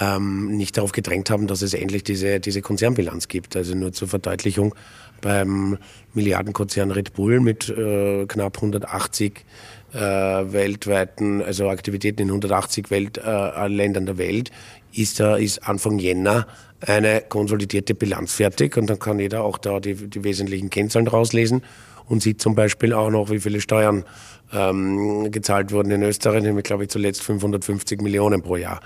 ähm, 0.00 0.56
nicht 0.56 0.76
darauf 0.76 0.92
gedrängt 0.92 1.30
haben, 1.30 1.46
dass 1.46 1.62
es 1.62 1.74
endlich 1.74 2.04
diese, 2.04 2.40
diese 2.40 2.62
Konzernbilanz 2.62 3.28
gibt. 3.28 3.56
Also 3.56 3.74
nur 3.74 3.92
zur 3.92 4.08
Verdeutlichung, 4.08 4.74
beim 5.20 5.78
Milliardenkonzern 6.14 6.90
Red 6.90 7.14
Bull 7.14 7.40
mit 7.40 7.68
äh, 7.68 8.26
knapp 8.26 8.56
180 8.56 9.44
äh, 9.92 9.98
weltweiten, 9.98 11.42
also 11.42 11.68
Aktivitäten 11.68 12.22
in 12.22 12.28
180 12.28 12.90
Welt, 12.90 13.18
äh, 13.18 13.68
Ländern 13.68 14.06
der 14.06 14.18
Welt, 14.18 14.50
ist, 14.92 15.20
da 15.20 15.36
ist 15.36 15.66
Anfang 15.66 15.98
Jänner 15.98 16.46
eine 16.80 17.22
konsolidierte 17.28 17.94
Bilanz 17.94 18.34
fertig 18.34 18.76
und 18.76 18.88
dann 18.90 18.98
kann 18.98 19.18
jeder 19.18 19.44
auch 19.44 19.58
da 19.58 19.80
die, 19.80 19.94
die 19.94 20.24
wesentlichen 20.24 20.68
Kennzahlen 20.68 21.06
rauslesen 21.06 21.62
und 22.06 22.22
sieht 22.22 22.40
zum 22.40 22.54
Beispiel 22.54 22.92
auch 22.92 23.10
noch, 23.10 23.30
wie 23.30 23.40
viele 23.40 23.60
Steuern 23.60 24.04
ähm, 24.52 25.30
gezahlt 25.30 25.72
wurden 25.72 25.90
in 25.90 26.02
Österreich, 26.02 26.42
nämlich 26.42 26.64
glaube 26.64 26.84
ich 26.84 26.90
zuletzt 26.90 27.22
550 27.22 28.00
Millionen 28.02 28.42
pro 28.42 28.56
Jahr. 28.56 28.80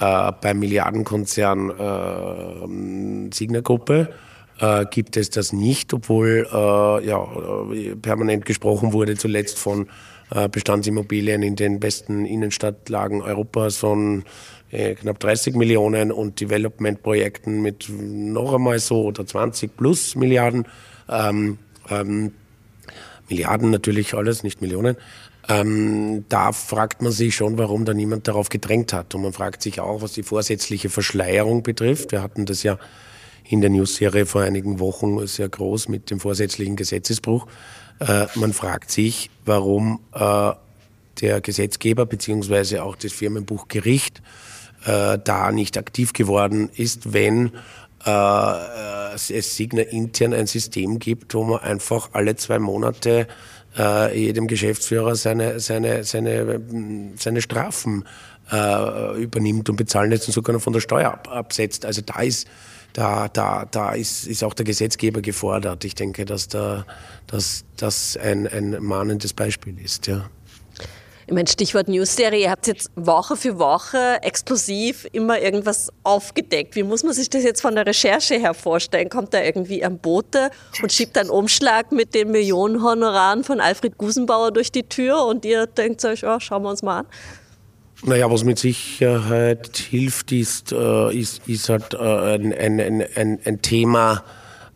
Äh, 0.00 0.32
beim 0.40 0.58
Milliardenkonzern 0.58 1.70
äh, 1.70 3.34
Signa-Gruppe 3.34 4.08
äh, 4.58 4.86
gibt 4.90 5.16
es 5.16 5.30
das 5.30 5.52
nicht, 5.52 5.94
obwohl 5.94 6.48
äh, 6.52 7.06
ja, 7.06 7.26
äh, 7.72 7.94
permanent 7.96 8.44
gesprochen 8.44 8.92
wurde 8.92 9.16
zuletzt 9.16 9.58
von 9.58 9.88
äh, 10.30 10.48
Bestandsimmobilien 10.48 11.42
in 11.42 11.56
den 11.56 11.80
besten 11.80 12.24
Innenstadtlagen 12.24 13.22
Europas 13.22 13.76
von 13.76 14.24
äh, 14.70 14.94
knapp 14.94 15.20
30 15.20 15.54
Millionen 15.54 16.10
und 16.10 16.40
Development-Projekten 16.40 17.62
mit 17.62 17.88
noch 17.88 18.54
einmal 18.54 18.78
so 18.80 19.02
oder 19.02 19.26
20 19.26 19.76
plus 19.76 20.16
Milliarden. 20.16 20.66
Ähm, 21.08 21.58
ähm, 21.90 22.32
Milliarden 23.28 23.70
natürlich 23.70 24.14
alles, 24.14 24.42
nicht 24.42 24.60
Millionen. 24.60 24.96
Ähm, 25.48 26.24
da 26.28 26.52
fragt 26.52 27.02
man 27.02 27.12
sich 27.12 27.36
schon, 27.36 27.58
warum 27.58 27.84
da 27.84 27.92
niemand 27.92 28.28
darauf 28.28 28.48
gedrängt 28.48 28.92
hat. 28.92 29.14
Und 29.14 29.22
man 29.22 29.32
fragt 29.32 29.62
sich 29.62 29.80
auch, 29.80 30.00
was 30.02 30.12
die 30.12 30.22
vorsätzliche 30.22 30.88
Verschleierung 30.88 31.62
betrifft. 31.62 32.12
Wir 32.12 32.22
hatten 32.22 32.46
das 32.46 32.62
ja 32.62 32.78
in 33.44 33.60
der 33.60 33.70
News-Serie 33.70 34.24
vor 34.24 34.42
einigen 34.42 34.80
Wochen 34.80 35.26
sehr 35.26 35.48
groß 35.48 35.88
mit 35.88 36.10
dem 36.10 36.18
vorsätzlichen 36.18 36.76
Gesetzesbruch. 36.76 37.46
Äh, 38.00 38.26
man 38.36 38.52
fragt 38.52 38.90
sich, 38.90 39.30
warum 39.44 40.00
äh, 40.14 40.52
der 41.20 41.40
Gesetzgeber 41.40 42.06
beziehungsweise 42.06 42.82
auch 42.82 42.96
das 42.96 43.12
Firmenbuchgericht 43.12 44.22
äh, 44.86 45.18
da 45.22 45.52
nicht 45.52 45.78
aktiv 45.78 46.12
geworden 46.12 46.70
ist, 46.74 47.12
wenn 47.12 47.52
äh, 48.06 49.14
es 49.14 49.56
Signa 49.56 49.82
intern 49.82 50.34
ein 50.34 50.46
System 50.46 50.98
gibt, 50.98 51.34
wo 51.34 51.44
man 51.44 51.60
einfach 51.60 52.10
alle 52.12 52.36
zwei 52.36 52.58
Monate 52.58 53.26
äh, 53.76 54.18
jedem 54.18 54.46
Geschäftsführer 54.46 55.14
seine, 55.14 55.60
seine, 55.60 56.04
seine, 56.04 56.60
seine 57.16 57.42
Strafen 57.42 58.04
äh, 58.52 59.22
übernimmt 59.22 59.68
und 59.70 59.76
bezahlen 59.76 60.10
lässt 60.10 60.26
und 60.28 60.32
sogar 60.32 60.54
noch 60.54 60.62
von 60.62 60.72
der 60.72 60.80
Steuer 60.80 61.12
ab, 61.12 61.28
absetzt. 61.30 61.84
Also 61.86 62.02
da 62.02 62.20
ist 62.20 62.46
da, 62.94 63.28
da, 63.28 63.66
da 63.68 63.92
ist, 63.92 64.26
ist 64.26 64.44
auch 64.44 64.54
der 64.54 64.64
Gesetzgeber 64.64 65.20
gefordert. 65.20 65.84
Ich 65.84 65.96
denke, 65.96 66.24
dass 66.24 66.46
da, 66.46 66.86
dass 67.26 67.64
das 67.76 68.16
ein, 68.16 68.46
ein 68.46 68.82
mahnendes 68.82 69.32
Beispiel 69.32 69.78
ist, 69.78 70.06
ja. 70.06 70.30
Ich 71.26 71.32
meine, 71.32 71.48
Stichwort 71.48 71.88
News-Serie, 71.88 72.42
ihr 72.42 72.50
habt 72.50 72.66
jetzt 72.66 72.90
Woche 72.96 73.36
für 73.36 73.58
Woche 73.58 74.18
exklusiv 74.22 75.06
immer 75.12 75.40
irgendwas 75.40 75.90
aufgedeckt. 76.02 76.76
Wie 76.76 76.82
muss 76.82 77.02
man 77.02 77.14
sich 77.14 77.30
das 77.30 77.44
jetzt 77.44 77.62
von 77.62 77.74
der 77.74 77.86
Recherche 77.86 78.34
her 78.34 78.52
vorstellen? 78.52 79.08
Kommt 79.08 79.32
da 79.32 79.42
irgendwie 79.42 79.82
ein 79.82 79.98
Bote 79.98 80.50
und 80.82 80.92
schiebt 80.92 81.16
einen 81.16 81.30
Umschlag 81.30 81.92
mit 81.92 82.14
den 82.14 82.30
Millionenhonoraren 82.30 83.42
von 83.42 83.60
Alfred 83.60 83.96
Gusenbauer 83.96 84.52
durch 84.52 84.70
die 84.70 84.82
Tür 84.82 85.24
und 85.24 85.46
ihr 85.46 85.66
denkt 85.66 86.04
euch, 86.04 86.26
oh, 86.26 86.38
schauen 86.40 86.62
wir 86.62 86.68
uns 86.68 86.82
mal 86.82 87.00
an? 87.00 87.06
Naja, 88.02 88.30
was 88.30 88.44
mit 88.44 88.58
Sicherheit 88.58 89.78
hilft, 89.78 90.30
ist, 90.30 90.72
äh, 90.72 91.16
ist, 91.16 91.48
ist 91.48 91.70
halt 91.70 91.94
äh, 91.94 92.34
ein, 92.34 92.52
ein, 92.52 93.02
ein, 93.14 93.38
ein 93.42 93.62
Thema 93.62 94.24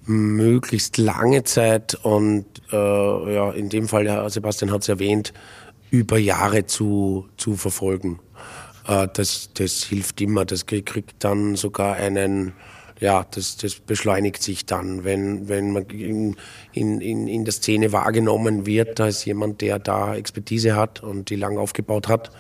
möglichst 0.07 0.97
lange 0.97 1.45
Zeit 1.45 1.95
und 2.03 2.47
äh, 2.73 3.35
ja, 3.35 3.51
in 3.51 3.69
dem 3.69 3.87
Fall, 3.87 4.09
Herr 4.09 4.31
Sebastian 4.31 4.73
hat 4.73 4.81
es 4.81 4.89
erwähnt, 4.89 5.35
über 5.91 6.19
Jahre 6.19 6.67
zu, 6.67 7.29
zu 7.37 7.57
verfolgen. 7.57 8.21
Äh, 8.87 9.09
das, 9.13 9.51
das 9.55 9.85
hilft 9.85 10.21
immer. 10.21 10.45
Das 10.45 10.67
kriegt 10.67 11.23
dann 11.25 11.57
sogar 11.57 11.95
einen, 11.97 12.53
ja, 13.01 13.25
das, 13.31 13.57
das 13.57 13.77
beschleunigt 13.77 14.43
sich 14.43 14.67
dann, 14.67 15.05
wenn, 15.05 15.49
wenn 15.49 15.73
man 15.73 15.85
in, 15.87 16.37
in, 16.73 17.01
in 17.29 17.45
der 17.45 17.53
Szene 17.53 17.93
wahrgenommen 17.93 18.67
wird, 18.67 18.99
da 18.99 19.07
ist 19.07 19.25
jemand, 19.25 19.61
der 19.61 19.79
da 19.79 20.15
Expertise 20.15 20.75
hat 20.75 21.03
und 21.03 21.31
die 21.31 21.37
lang 21.37 21.59
aufgebaut 21.59 22.09
hat. 22.09 22.31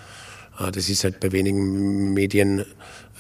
Äh, 0.59 0.73
das 0.73 0.89
ist 0.89 1.05
halt 1.05 1.21
bei 1.21 1.33
wenigen 1.33 2.13
Medien 2.15 2.65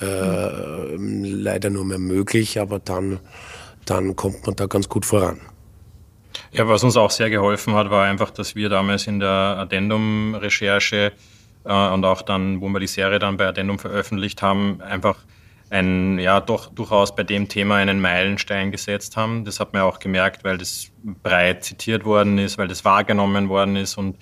äh, 0.00 0.94
leider 0.96 1.70
nur 1.70 1.84
mehr 1.84 1.98
möglich, 1.98 2.58
aber 2.60 2.78
dann, 2.78 3.20
dann 3.84 4.16
kommt 4.16 4.46
man 4.46 4.56
da 4.56 4.66
ganz 4.66 4.88
gut 4.88 5.04
voran. 5.06 5.40
Ja, 6.52 6.66
was 6.66 6.82
uns 6.82 6.96
auch 6.96 7.10
sehr 7.10 7.30
geholfen 7.30 7.74
hat, 7.74 7.90
war 7.90 8.04
einfach, 8.04 8.30
dass 8.30 8.54
wir 8.54 8.68
damals 8.68 9.06
in 9.06 9.20
der 9.20 9.28
Addendum-Recherche 9.28 11.12
äh, 11.64 11.88
und 11.88 12.04
auch 12.04 12.22
dann, 12.22 12.60
wo 12.60 12.68
wir 12.68 12.80
die 12.80 12.86
Serie 12.86 13.18
dann 13.18 13.36
bei 13.36 13.46
Addendum 13.46 13.78
veröffentlicht 13.78 14.40
haben, 14.42 14.80
einfach 14.80 15.18
ein, 15.70 16.18
ja, 16.18 16.40
doch 16.40 16.72
durchaus 16.72 17.14
bei 17.14 17.24
dem 17.24 17.48
Thema 17.48 17.76
einen 17.76 18.00
Meilenstein 18.00 18.70
gesetzt 18.70 19.16
haben. 19.16 19.44
Das 19.44 19.60
hat 19.60 19.74
man 19.74 19.82
auch 19.82 19.98
gemerkt, 19.98 20.44
weil 20.44 20.56
das 20.56 20.90
breit 21.22 21.64
zitiert 21.64 22.04
worden 22.06 22.38
ist, 22.38 22.56
weil 22.56 22.68
das 22.68 22.84
wahrgenommen 22.84 23.50
worden 23.50 23.76
ist 23.76 23.98
und 23.98 24.16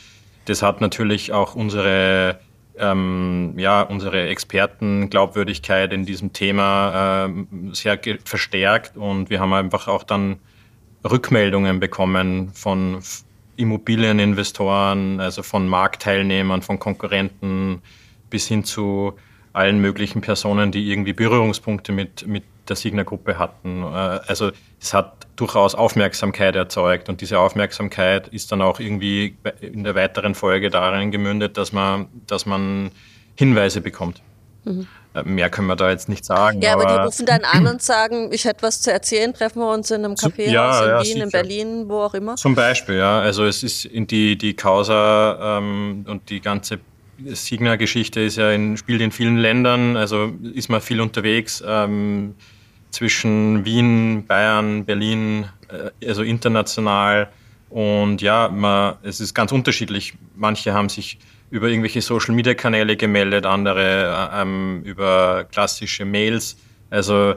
das 0.46 0.62
hat 0.62 0.80
natürlich 0.80 1.32
auch 1.32 1.54
unsere 1.54 2.38
ähm, 2.78 3.54
ja, 3.56 3.82
unsere 3.82 4.28
Expertenglaubwürdigkeit 4.28 5.92
in 5.92 6.04
diesem 6.04 6.32
Thema 6.32 7.26
äh, 7.26 7.30
sehr 7.72 7.98
verstärkt 8.24 8.96
und 8.96 9.30
wir 9.30 9.40
haben 9.40 9.52
einfach 9.54 9.88
auch 9.88 10.02
dann 10.02 10.40
Rückmeldungen 11.10 11.80
bekommen 11.80 12.50
von 12.52 13.02
Immobilieninvestoren, 13.56 15.20
also 15.20 15.42
von 15.42 15.68
Marktteilnehmern, 15.68 16.62
von 16.62 16.78
Konkurrenten, 16.78 17.82
bis 18.30 18.46
hin 18.46 18.64
zu 18.64 19.14
allen 19.52 19.80
möglichen 19.80 20.20
Personen, 20.20 20.70
die 20.70 20.90
irgendwie 20.90 21.14
Berührungspunkte 21.14 21.90
mit, 21.92 22.26
mit 22.26 22.44
der 22.68 22.76
Signer-Gruppe 22.76 23.38
hatten. 23.38 23.82
Äh, 23.82 23.86
also 23.86 24.50
es 24.80 24.92
hat 24.92 25.26
durchaus 25.36 25.74
Aufmerksamkeit 25.74 26.54
erzeugt 26.56 27.08
und 27.08 27.20
diese 27.20 27.38
Aufmerksamkeit 27.38 28.28
ist 28.28 28.52
dann 28.52 28.60
auch 28.60 28.80
irgendwie 28.80 29.36
in 29.60 29.84
der 29.84 29.94
weiteren 29.94 30.34
Folge 30.34 30.68
darin 30.68 31.10
gemündet, 31.10 31.56
dass 31.56 31.72
man, 31.72 32.08
dass 32.26 32.44
man 32.44 32.90
Hinweise 33.36 33.80
bekommt. 33.80 34.20
Mhm. 34.64 34.86
Mehr 35.24 35.50
können 35.50 35.68
wir 35.68 35.76
da 35.76 35.90
jetzt 35.90 36.08
nicht 36.08 36.24
sagen. 36.24 36.60
Ja, 36.60 36.74
aber, 36.74 36.86
aber, 36.86 36.98
die 36.98 37.04
rufen 37.06 37.26
dann 37.26 37.44
an 37.44 37.66
und 37.72 37.82
sagen, 37.82 38.30
ich 38.32 38.44
hätte 38.44 38.62
was 38.62 38.80
zu 38.80 38.92
erzählen, 38.92 39.32
treffen 39.32 39.60
wir 39.60 39.72
uns 39.72 39.90
in 39.90 40.04
einem 40.04 40.14
Café 40.14 40.50
ja, 40.50 40.82
in 40.82 40.88
ja, 40.88 40.98
Wien, 40.98 41.04
sicher. 41.04 41.24
in 41.24 41.30
Berlin, 41.30 41.84
wo 41.88 42.00
auch 42.00 42.14
immer. 42.14 42.36
Zum 42.36 42.54
Beispiel, 42.54 42.96
ja. 42.96 43.20
Also 43.20 43.44
es 43.44 43.62
ist 43.62 43.84
in 43.84 44.06
die, 44.06 44.36
die 44.36 44.54
Causa 44.54 45.58
ähm, 45.58 46.04
und 46.08 46.28
die 46.30 46.40
ganze 46.40 46.80
Signa-Geschichte 47.24 48.20
ist 48.20 48.36
ja 48.36 48.50
in, 48.50 48.76
spielt 48.76 49.00
in 49.00 49.10
vielen 49.10 49.38
Ländern, 49.38 49.96
also 49.96 50.32
ist 50.54 50.68
man 50.68 50.80
viel 50.80 51.00
unterwegs 51.00 51.62
ähm, 51.66 52.34
zwischen 52.90 53.64
Wien, 53.64 54.26
Bayern, 54.26 54.84
Berlin, 54.84 55.46
äh, 55.68 56.08
also 56.08 56.22
international. 56.22 57.28
Und 57.70 58.22
ja, 58.22 58.48
man, 58.48 58.96
es 59.02 59.20
ist 59.20 59.34
ganz 59.34 59.52
unterschiedlich. 59.52 60.14
Manche 60.34 60.72
haben 60.72 60.88
sich 60.88 61.18
über 61.50 61.68
irgendwelche 61.68 62.00
Social-Media-Kanäle 62.00 62.96
gemeldet, 62.96 63.46
andere 63.46 64.30
äh, 64.32 64.42
ähm, 64.42 64.82
über 64.84 65.44
klassische 65.44 66.04
Mails, 66.04 66.56
also 66.90 67.30
äh, 67.30 67.34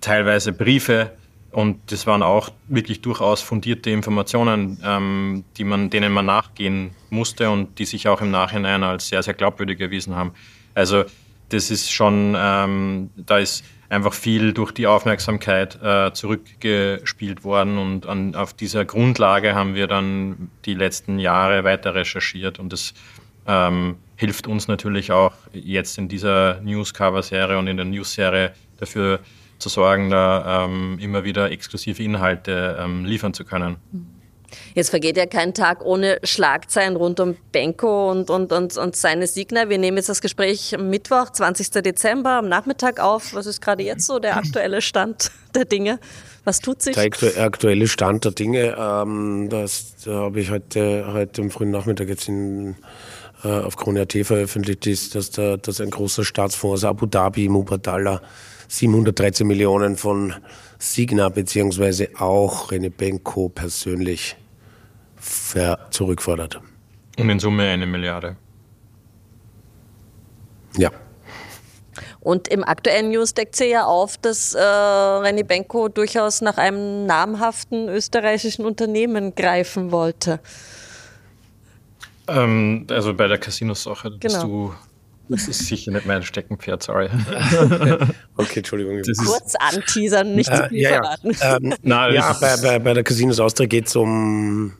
teilweise 0.00 0.52
Briefe. 0.52 1.12
Und 1.50 1.92
das 1.92 2.06
waren 2.06 2.22
auch 2.22 2.50
wirklich 2.66 3.00
durchaus 3.00 3.40
fundierte 3.40 3.90
Informationen, 3.90 4.78
ähm, 4.84 5.44
die 5.56 5.64
man, 5.64 5.88
denen 5.88 6.12
man 6.12 6.26
nachgehen 6.26 6.90
musste 7.10 7.48
und 7.48 7.78
die 7.78 7.84
sich 7.84 8.08
auch 8.08 8.20
im 8.20 8.32
Nachhinein 8.32 8.82
als 8.82 9.08
sehr, 9.08 9.22
sehr 9.22 9.34
glaubwürdig 9.34 9.80
erwiesen 9.80 10.16
haben. 10.16 10.32
Also 10.74 11.04
das 11.50 11.70
ist 11.70 11.92
schon, 11.92 12.34
ähm, 12.36 13.10
da 13.16 13.38
ist 13.38 13.64
einfach 13.88 14.14
viel 14.14 14.52
durch 14.52 14.72
die 14.72 14.86
Aufmerksamkeit 14.86 15.78
äh, 15.82 16.12
zurückgespielt 16.12 17.44
worden 17.44 17.78
und 17.78 18.06
an, 18.06 18.34
auf 18.34 18.52
dieser 18.52 18.84
Grundlage 18.84 19.54
haben 19.54 19.74
wir 19.74 19.86
dann 19.86 20.50
die 20.64 20.74
letzten 20.74 21.18
Jahre 21.18 21.64
weiter 21.64 21.94
recherchiert 21.94 22.58
und 22.58 22.72
das 22.72 22.94
ähm, 23.46 23.96
hilft 24.16 24.46
uns 24.46 24.68
natürlich 24.68 25.12
auch 25.12 25.32
jetzt 25.52 25.98
in 25.98 26.08
dieser 26.08 26.60
News-Cover-Serie 26.62 27.58
und 27.58 27.66
in 27.66 27.76
der 27.76 27.86
News-Serie 27.86 28.52
dafür 28.78 29.20
zu 29.58 29.68
sorgen, 29.68 30.10
da 30.10 30.64
ähm, 30.64 30.98
immer 31.00 31.24
wieder 31.24 31.50
exklusive 31.50 32.02
Inhalte 32.02 32.78
ähm, 32.80 33.04
liefern 33.04 33.34
zu 33.34 33.44
können. 33.44 33.76
Jetzt 34.74 34.90
vergeht 34.90 35.16
ja 35.16 35.26
kein 35.26 35.54
Tag 35.54 35.84
ohne 35.84 36.18
Schlagzeilen 36.22 36.96
rund 36.96 37.20
um 37.20 37.36
Benko 37.52 38.10
und, 38.10 38.30
und, 38.30 38.52
und, 38.52 38.76
und 38.76 38.96
seine 38.96 39.26
Signer. 39.26 39.68
Wir 39.68 39.78
nehmen 39.78 39.96
jetzt 39.96 40.08
das 40.08 40.20
Gespräch 40.20 40.76
Mittwoch, 40.78 41.30
20. 41.30 41.70
Dezember, 41.82 42.32
am 42.32 42.48
Nachmittag 42.48 43.00
auf. 43.00 43.34
Was 43.34 43.46
ist 43.46 43.60
gerade 43.60 43.82
jetzt 43.82 44.06
so 44.06 44.18
der 44.18 44.36
aktuelle 44.36 44.82
Stand 44.82 45.30
der 45.54 45.64
Dinge? 45.64 45.98
Was 46.44 46.60
tut 46.60 46.82
sich? 46.82 46.94
Der 46.94 47.44
aktuelle 47.44 47.88
Stand 47.88 48.24
der 48.24 48.32
Dinge, 48.32 48.76
ähm, 48.78 49.48
das 49.48 49.94
da 50.04 50.12
habe 50.12 50.40
ich 50.40 50.50
heute, 50.50 51.12
heute 51.12 51.42
am 51.42 51.50
frühen 51.50 51.70
Nachmittag 51.70 52.08
jetzt 52.08 52.28
in 52.28 52.76
äh, 53.44 53.48
auf 53.48 53.76
Krone.at 53.76 54.12
veröffentlicht 54.24 54.86
ist, 54.86 55.14
dass, 55.14 55.30
da, 55.30 55.56
dass 55.56 55.80
ein 55.80 55.90
großer 55.90 56.24
Staatsfonds 56.24 56.84
aus 56.84 56.88
Abu 56.88 57.06
Dhabi, 57.06 57.48
Mubadala, 57.48 58.20
713 58.68 59.46
Millionen 59.46 59.96
von 59.96 60.34
Signa 60.78 61.28
beziehungsweise 61.28 62.08
auch 62.18 62.72
René 62.72 62.90
Benko 62.90 63.48
persönlich 63.48 64.36
zurückfordert. 65.90 66.60
Und 67.18 67.30
in 67.30 67.38
Summe 67.38 67.68
eine 67.68 67.86
Milliarde. 67.86 68.36
Ja. 70.76 70.90
Und 72.20 72.48
im 72.48 72.64
aktuellen 72.64 73.10
News 73.10 73.34
deckt 73.34 73.54
sie 73.54 73.66
ja 73.66 73.84
auf, 73.84 74.16
dass 74.16 74.54
äh, 74.54 74.58
René 74.58 75.44
Benko 75.44 75.88
durchaus 75.88 76.40
nach 76.40 76.56
einem 76.56 77.06
namhaften 77.06 77.88
österreichischen 77.88 78.64
Unternehmen 78.64 79.34
greifen 79.34 79.92
wollte. 79.92 80.40
Ähm, 82.26 82.86
also 82.90 83.14
bei 83.14 83.28
der 83.28 83.38
Casino-Sache 83.38 84.10
genau. 84.10 84.20
bist 84.20 84.42
du 84.42 84.74
das 85.28 85.48
ist 85.48 85.66
sicher 85.66 85.90
nicht 85.90 86.06
mein 86.06 86.22
Steckenpferd, 86.22 86.82
sorry. 86.82 87.08
okay, 88.36 88.58
Entschuldigung. 88.58 89.00
Das 89.02 89.16
Kurz 89.24 89.54
anteasern, 89.54 90.34
nicht 90.34 90.54
zu 90.54 90.68
viel 90.68 90.82
ja, 90.82 90.88
verraten. 90.90 91.30
Ja, 91.40 91.56
ähm, 91.56 91.74
Nein, 91.82 92.14
ja 92.14 92.32
bei, 92.38 92.56
bei, 92.58 92.78
bei, 92.78 92.92
der 92.92 93.04
Casinos 93.04 93.40
Austria 93.40 93.66
geht 93.66 93.86
es 93.86 93.96
um. 93.96 94.74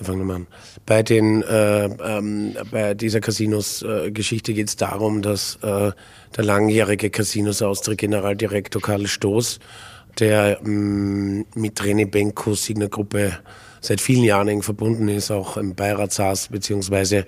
Fangen 0.00 0.18
wir 0.18 0.24
mal. 0.24 0.46
Bei, 0.86 1.02
den, 1.02 1.42
äh, 1.42 1.84
ähm, 1.84 2.56
bei 2.70 2.94
dieser 2.94 3.20
Casinos-Geschichte 3.20 4.52
äh, 4.52 4.54
geht 4.54 4.68
es 4.68 4.76
darum, 4.76 5.22
dass 5.22 5.56
äh, 5.62 5.92
der 6.36 6.44
langjährige 6.44 7.10
Casinos 7.10 7.62
Austria 7.62 7.94
Generaldirektor 7.94 8.82
Karl 8.82 9.06
Stoß, 9.06 9.60
der 10.18 10.60
ähm, 10.64 11.46
mit 11.54 11.80
René 11.80 12.06
Benko 12.06 12.54
Signer 12.54 12.88
Gruppe 12.88 13.38
seit 13.80 14.00
vielen 14.00 14.24
Jahren 14.24 14.48
eng 14.48 14.62
verbunden 14.62 15.08
ist, 15.08 15.30
auch 15.30 15.56
im 15.56 15.74
Beirat 15.74 16.12
saß, 16.12 16.48
beziehungsweise 16.48 17.26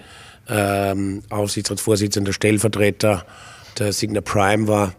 ähm, 0.49 1.23
Aufsichtsratsvorsitzender, 1.31 2.33
Stellvertreter 2.33 3.27
der 3.79 3.93
Signa 3.93 4.23
Prime 4.23 4.67
war, 4.67 4.95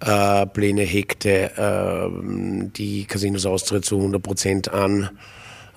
äh, 0.00 0.46
Pläne 0.46 0.82
hegte, 0.82 1.56
äh, 1.56 2.68
die 2.76 3.04
Casinos 3.04 3.46
Austria 3.46 3.80
zu 3.80 3.96
100 3.96 4.22
Prozent 4.22 4.72
an. 4.72 5.10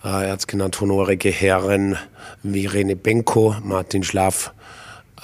Äh, 0.06 0.26
er 0.26 0.32
hat 0.32 0.40
es 0.40 0.48
genannt 0.48 0.80
honorige 0.80 1.30
Herren 1.30 1.98
wie 2.44 2.68
Rene 2.68 2.96
Benko, 2.96 3.56
Martin 3.64 4.04
Schlaff, 4.04 4.54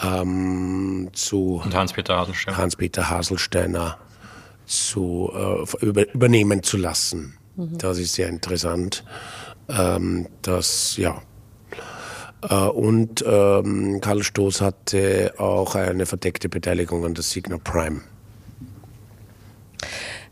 ähm, 0.03 1.09
zu 1.13 1.61
und 1.63 1.75
Hans-Peter 1.75 2.17
Haselsteiner, 2.17 2.57
Hans 2.57 2.77
Haselsteiner 2.77 3.97
zu, 4.65 5.31
äh, 5.33 5.85
über, 5.85 6.13
übernehmen 6.13 6.63
zu 6.63 6.77
lassen. 6.77 7.37
Mhm. 7.55 7.77
Das 7.77 7.99
ist 7.99 8.15
sehr 8.15 8.27
interessant. 8.27 9.03
Ähm, 9.69 10.27
das, 10.41 10.97
ja, 10.97 11.21
äh, 12.49 12.55
und 12.55 13.23
ähm, 13.27 14.01
Karl 14.01 14.23
Stoß 14.23 14.61
hatte 14.61 15.35
auch 15.37 15.75
eine 15.75 16.05
verdeckte 16.05 16.49
Beteiligung 16.49 17.05
an 17.05 17.13
der 17.13 17.23
Signal 17.23 17.59
Prime. 17.59 18.01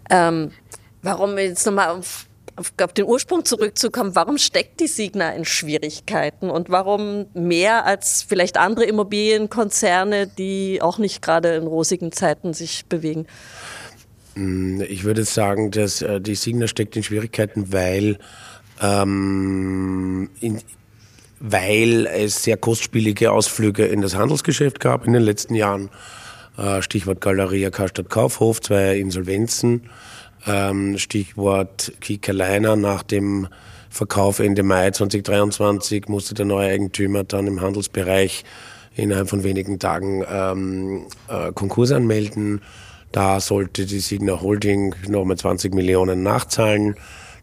Ähm, 0.09 0.51
warum 1.03 1.37
jetzt 1.37 1.65
nochmal 1.65 1.89
auf, 1.89 2.25
auf, 2.59 2.73
auf, 2.81 2.93
den 2.93 3.05
Ursprung 3.05 3.45
zurückzukommen, 3.45 4.15
warum 4.15 4.37
steckt 4.37 4.79
die 4.79 4.87
Signa 4.87 5.31
in 5.31 5.45
Schwierigkeiten 5.45 6.49
und 6.49 6.69
warum 6.69 7.27
mehr 7.33 7.85
als 7.85 8.25
vielleicht 8.27 8.57
andere 8.57 8.85
Immobilienkonzerne, 8.85 10.27
die 10.27 10.81
auch 10.81 10.97
nicht 10.97 11.21
gerade 11.21 11.55
in 11.55 11.65
rosigen 11.65 12.11
Zeiten 12.11 12.53
sich 12.53 12.85
bewegen? 12.85 13.25
Hm, 14.35 14.81
ich 14.87 15.03
würde 15.03 15.23
sagen, 15.23 15.71
dass 15.71 16.01
äh, 16.01 16.21
die 16.21 16.35
Signa 16.35 16.67
steckt 16.67 16.95
in 16.95 17.03
Schwierigkeiten, 17.03 17.71
weil 17.73 18.19
ähm, 18.81 20.29
in, 20.39 20.61
weil 21.39 22.05
es 22.07 22.43
sehr 22.43 22.57
kostspielige 22.57 23.31
Ausflüge 23.31 23.85
in 23.85 24.01
das 24.01 24.15
Handelsgeschäft 24.15 24.79
gab 24.79 25.05
in 25.05 25.13
den 25.13 25.23
letzten 25.23 25.55
Jahren. 25.55 25.89
Äh, 26.57 26.81
Stichwort 26.81 27.21
Galeria 27.21 27.69
Karstadt 27.69 28.09
Kaufhof, 28.09 28.61
zwei 28.61 28.97
Insolvenzen. 28.97 29.89
Ähm, 30.47 30.97
Stichwort 30.97 31.93
Kiekerleiner 31.99 32.75
nach 32.75 33.03
dem 33.03 33.47
Verkauf 33.89 34.39
Ende 34.39 34.63
Mai 34.63 34.91
2023 34.91 36.07
musste 36.07 36.35
der 36.35 36.45
neue 36.45 36.69
Eigentümer 36.69 37.23
dann 37.23 37.47
im 37.47 37.61
Handelsbereich 37.61 38.45
innerhalb 38.95 39.29
von 39.29 39.43
wenigen 39.43 39.79
Tagen 39.79 40.23
ähm, 40.31 41.05
äh, 41.27 41.51
Konkurs 41.53 41.91
anmelden. 41.91 42.61
Da 43.11 43.39
sollte 43.39 43.85
die 43.85 43.99
Signa 43.99 44.41
Holding 44.41 44.93
nochmal 45.07 45.37
20 45.37 45.73
Millionen 45.73 46.21
nachzahlen. 46.21 46.95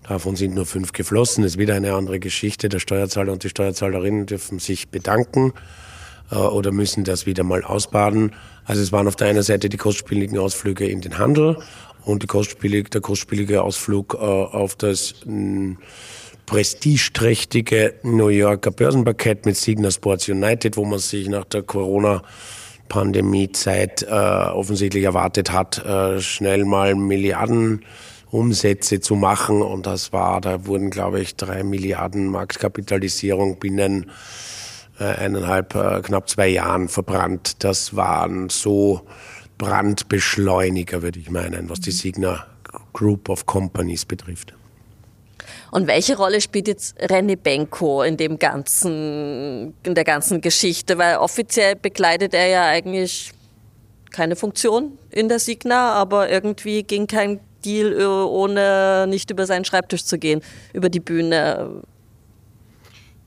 Davon 0.09 0.37
sind 0.37 0.55
nur 0.55 0.67
fünf 0.67 0.93
geflossen. 0.93 1.43
Das 1.43 1.53
ist 1.53 1.59
wieder 1.59 1.75
eine 1.75 1.95
andere 1.95 2.21
Geschichte. 2.21 2.69
Der 2.69 2.79
Steuerzahler 2.79 3.33
und 3.33 3.43
die 3.43 3.49
Steuerzahlerinnen 3.49 4.27
dürfen 4.27 4.61
sich 4.61 4.89
bedanken 4.89 5.53
äh, 6.31 6.37
oder 6.37 6.71
müssen 6.71 7.03
das 7.03 7.27
wieder 7.27 7.43
mal 7.43 7.65
ausbaden. 7.65 8.33
Also 8.65 8.83
es 8.83 8.93
waren 8.93 9.09
auf 9.09 9.17
der 9.17 9.29
einen 9.29 9.43
Seite 9.43 9.69
die 9.69 9.77
kostspieligen 9.77 10.39
Ausflüge 10.39 10.87
in 10.87 11.01
den 11.01 11.19
Handel 11.19 11.59
und 12.07 12.23
die 12.23 12.27
kostspielige, 12.29 12.89
der 12.89 13.01
kostspielige 13.01 13.63
Ausflug 13.63 14.15
äh, 14.15 14.19
auf 14.19 14.77
das 14.77 15.17
mh, 15.27 15.77
prestigeträchtige 16.47 17.95
New 18.05 18.29
Yorker 18.29 18.71
Börsenparkett 18.71 19.45
mit 19.45 19.57
Signa 19.57 19.91
Sports 19.91 20.29
United, 20.29 20.77
wo 20.77 20.85
man 20.85 21.01
sich 21.01 21.29
nach 21.29 21.45
der 21.45 21.63
Corona 21.63 22.23
Pandemiezeit 22.89 24.05
äh, 24.05 24.07
offensichtlich 24.09 25.03
erwartet 25.03 25.51
hat, 25.51 25.85
äh, 25.85 26.21
schnell 26.21 26.65
mal 26.65 26.95
Milliarden 26.95 27.85
Umsätze 28.31 29.01
zu 29.01 29.17
machen. 29.17 29.61
Und 29.61 29.87
das 29.87 30.13
war, 30.13 30.41
da 30.41 30.65
wurden, 30.67 30.91
glaube 30.91 31.21
ich, 31.21 31.35
drei 31.35 31.65
Milliarden 31.65 32.29
Marktkapitalisierung 32.29 33.59
binnen 33.59 34.13
äh, 35.01 35.05
eineinhalb, 35.05 35.75
äh, 35.75 36.01
knapp 36.03 36.29
zwei 36.29 36.47
Jahren 36.47 36.89
verbrannt. 36.89 37.65
Das 37.65 37.97
waren 37.97 38.49
so 38.49 39.03
Brandbeschleuniger, 39.59 41.03
würde 41.03 41.19
ich 41.19 41.31
meinen, 41.31 41.69
was 41.71 41.81
die 41.81 41.91
Signa 41.91 42.47
Group 42.93 43.29
of 43.29 43.47
Companies 43.47 44.05
betrifft. 44.05 44.55
Und 45.71 45.87
welche 45.87 46.17
Rolle 46.17 46.41
spielt 46.41 46.69
jetzt 46.69 46.99
René 47.01 47.37
Benko 47.37 48.03
in 48.03 48.17
dem 48.17 48.39
ganzen, 48.39 49.75
in 49.83 49.95
der 49.95 50.05
ganzen 50.05 50.41
Geschichte? 50.41 50.99
Weil 50.99 51.17
offiziell 51.17 51.77
bekleidet 51.77 52.35
er 52.35 52.47
ja 52.47 52.65
eigentlich 52.65 53.33
keine 54.11 54.37
Funktion 54.37 54.99
in 55.11 55.29
der 55.29 55.39
Signa, 55.39 55.93
aber 55.93 56.31
irgendwie 56.31 56.83
ging 56.83 57.07
kein 57.07 57.41
Deal, 57.65 57.93
äh, 58.01 58.05
ohne 58.05 59.07
nicht 59.09 59.31
über 59.31 59.47
seinen 59.47 59.65
Schreibtisch 59.65 60.05
zu 60.05 60.19
gehen, 60.19 60.41
über 60.73 60.89
die 60.89 61.01
Bühne. 61.01 61.83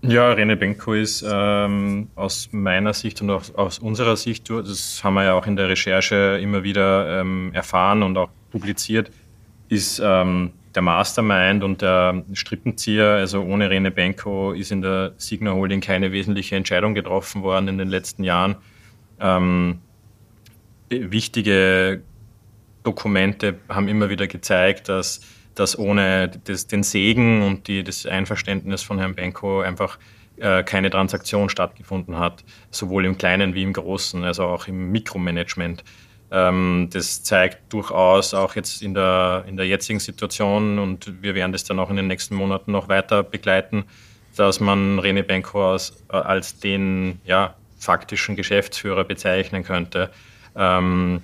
Ja, 0.01 0.31
René 0.31 0.55
Benko 0.55 0.93
ist 0.93 1.25
ähm, 1.29 2.07
aus 2.15 2.49
meiner 2.53 2.93
Sicht 2.93 3.21
und 3.21 3.29
auch 3.31 3.43
aus 3.55 3.79
unserer 3.79 4.15
Sicht, 4.15 4.49
das 4.49 5.03
haben 5.03 5.15
wir 5.15 5.25
ja 5.25 5.33
auch 5.33 5.45
in 5.45 5.57
der 5.57 5.67
Recherche 5.67 6.39
immer 6.41 6.63
wieder 6.63 7.19
ähm, 7.19 7.51
erfahren 7.53 8.01
und 8.03 8.17
auch 8.17 8.29
publiziert, 8.49 9.11
ist 9.67 10.01
ähm, 10.01 10.51
der 10.73 10.83
Mastermind 10.83 11.65
und 11.65 11.81
der 11.81 12.23
Strippenzieher. 12.31 13.15
Also 13.15 13.41
ohne 13.41 13.69
René 13.69 13.89
Benko 13.89 14.53
ist 14.53 14.71
in 14.71 14.81
der 14.81 15.13
Signa 15.17 15.51
Holding 15.51 15.81
keine 15.81 16.13
wesentliche 16.13 16.55
Entscheidung 16.55 16.93
getroffen 16.93 17.43
worden 17.43 17.67
in 17.67 17.77
den 17.77 17.89
letzten 17.89 18.23
Jahren. 18.23 18.55
Ähm, 19.19 19.79
wichtige 20.89 22.01
Dokumente 22.83 23.59
haben 23.67 23.89
immer 23.89 24.09
wieder 24.09 24.27
gezeigt, 24.27 24.87
dass 24.87 25.19
dass 25.59 25.77
ohne 25.77 26.29
das, 26.45 26.67
den 26.67 26.83
Segen 26.83 27.41
und 27.41 27.67
die, 27.67 27.83
das 27.83 28.05
Einverständnis 28.05 28.81
von 28.81 28.97
Herrn 28.97 29.15
Benko 29.15 29.61
einfach 29.61 29.99
äh, 30.37 30.63
keine 30.63 30.89
Transaktion 30.89 31.49
stattgefunden 31.49 32.17
hat, 32.17 32.45
sowohl 32.71 33.05
im 33.05 33.17
Kleinen 33.17 33.53
wie 33.55 33.63
im 33.63 33.73
Großen, 33.73 34.23
also 34.23 34.45
auch 34.45 34.67
im 34.67 34.91
Mikromanagement. 34.91 35.83
Ähm, 36.31 36.89
das 36.93 37.23
zeigt 37.23 37.73
durchaus 37.73 38.33
auch 38.33 38.55
jetzt 38.55 38.81
in 38.81 38.93
der, 38.93 39.43
in 39.47 39.57
der 39.57 39.67
jetzigen 39.67 39.99
Situation 39.99 40.79
und 40.79 41.21
wir 41.21 41.35
werden 41.35 41.51
das 41.51 41.65
dann 41.65 41.79
auch 41.79 41.89
in 41.89 41.97
den 41.97 42.07
nächsten 42.07 42.35
Monaten 42.35 42.71
noch 42.71 42.87
weiter 42.87 43.23
begleiten, 43.23 43.83
dass 44.37 44.61
man 44.61 44.99
René 44.99 45.23
Benko 45.23 45.73
als, 45.73 46.03
als 46.07 46.59
den 46.59 47.19
ja, 47.25 47.55
faktischen 47.77 48.35
Geschäftsführer 48.35 49.03
bezeichnen 49.03 49.63
könnte. 49.63 50.09
Ähm, 50.55 51.21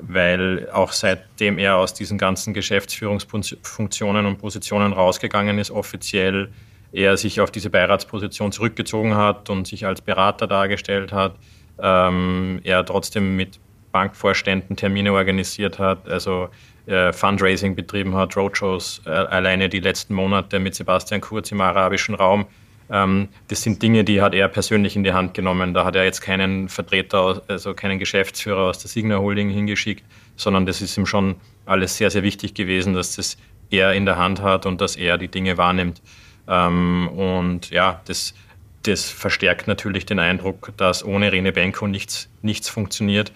weil 0.00 0.68
auch 0.70 0.92
seitdem 0.92 1.58
er 1.58 1.76
aus 1.76 1.94
diesen 1.94 2.18
ganzen 2.18 2.54
Geschäftsführungsfunktionen 2.54 4.26
und 4.26 4.38
Positionen 4.38 4.92
rausgegangen 4.92 5.58
ist, 5.58 5.70
offiziell 5.70 6.50
er 6.92 7.16
sich 7.16 7.40
auf 7.40 7.50
diese 7.50 7.70
Beiratsposition 7.70 8.52
zurückgezogen 8.52 9.16
hat 9.16 9.50
und 9.50 9.66
sich 9.66 9.84
als 9.84 10.00
Berater 10.00 10.46
dargestellt 10.46 11.12
hat, 11.12 11.34
ähm, 11.80 12.60
er 12.62 12.84
trotzdem 12.84 13.36
mit 13.36 13.58
Bankvorständen 13.90 14.76
Termine 14.76 15.12
organisiert 15.12 15.78
hat, 15.78 16.08
also 16.08 16.48
äh, 16.86 17.12
Fundraising 17.12 17.74
betrieben 17.74 18.14
hat, 18.14 18.36
Roadshows 18.36 19.02
äh, 19.06 19.10
alleine 19.10 19.68
die 19.68 19.80
letzten 19.80 20.14
Monate 20.14 20.58
mit 20.58 20.74
Sebastian 20.74 21.20
Kurz 21.20 21.50
im 21.50 21.60
arabischen 21.60 22.14
Raum 22.14 22.46
das 22.88 23.62
sind 23.62 23.82
Dinge, 23.82 24.04
die 24.04 24.20
hat 24.20 24.34
er 24.34 24.48
persönlich 24.48 24.94
in 24.94 25.04
die 25.04 25.12
Hand 25.12 25.32
genommen. 25.32 25.72
Da 25.72 25.84
hat 25.84 25.96
er 25.96 26.04
jetzt 26.04 26.20
keinen 26.20 26.68
Vertreter, 26.68 27.42
also 27.48 27.72
keinen 27.74 27.98
Geschäftsführer 27.98 28.68
aus 28.68 28.78
der 28.78 28.90
Signa 28.90 29.18
Holding 29.18 29.48
hingeschickt, 29.48 30.04
sondern 30.36 30.66
das 30.66 30.82
ist 30.82 30.96
ihm 30.98 31.06
schon 31.06 31.36
alles 31.64 31.96
sehr, 31.96 32.10
sehr 32.10 32.22
wichtig 32.22 32.54
gewesen, 32.54 32.94
dass 32.94 33.16
das 33.16 33.38
er 33.70 33.94
in 33.94 34.04
der 34.04 34.18
Hand 34.18 34.42
hat 34.42 34.66
und 34.66 34.80
dass 34.80 34.96
er 34.96 35.18
die 35.18 35.28
Dinge 35.28 35.56
wahrnimmt. 35.56 36.02
Ähm, 36.46 37.08
und 37.08 37.70
ja, 37.70 38.02
das, 38.04 38.34
das 38.82 39.08
verstärkt 39.10 39.66
natürlich 39.66 40.04
den 40.04 40.18
Eindruck, 40.18 40.72
dass 40.76 41.04
ohne 41.04 41.32
Rene 41.32 41.52
Benko 41.52 41.86
nichts, 41.86 42.28
nichts 42.42 42.68
funktioniert. 42.68 43.32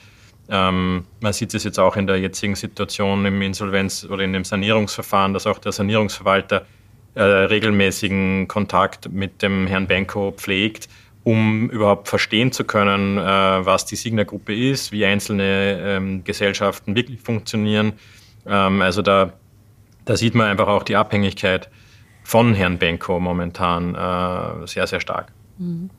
Ähm, 0.50 1.04
man 1.20 1.32
sieht 1.32 1.54
es 1.54 1.64
jetzt 1.64 1.78
auch 1.78 1.96
in 1.96 2.06
der 2.06 2.18
jetzigen 2.18 2.54
Situation 2.54 3.24
im 3.26 3.40
Insolvenz- 3.42 4.06
oder 4.08 4.24
in 4.24 4.32
dem 4.32 4.44
Sanierungsverfahren, 4.44 5.34
dass 5.34 5.46
auch 5.46 5.58
der 5.58 5.72
Sanierungsverwalter 5.72 6.66
äh, 7.14 7.22
regelmäßigen 7.22 8.48
Kontakt 8.48 9.10
mit 9.10 9.42
dem 9.42 9.66
Herrn 9.66 9.86
Benko 9.86 10.32
pflegt, 10.32 10.88
um 11.24 11.68
überhaupt 11.70 12.08
verstehen 12.08 12.52
zu 12.52 12.64
können, 12.64 13.18
äh, 13.18 13.20
was 13.22 13.84
die 13.84 13.96
Signa-Gruppe 13.96 14.54
ist, 14.54 14.92
wie 14.92 15.04
einzelne 15.04 15.78
ähm, 15.80 16.24
Gesellschaften 16.24 16.94
wirklich 16.94 17.20
funktionieren. 17.20 17.94
Ähm, 18.46 18.82
also 18.82 19.02
da, 19.02 19.32
da 20.04 20.16
sieht 20.16 20.34
man 20.34 20.46
einfach 20.46 20.68
auch 20.68 20.82
die 20.82 20.96
Abhängigkeit 20.96 21.68
von 22.24 22.54
Herrn 22.54 22.78
Benko 22.78 23.20
momentan 23.20 23.94
äh, 23.94 24.66
sehr, 24.66 24.86
sehr 24.86 25.00
stark. 25.00 25.32
Mhm. 25.58 25.90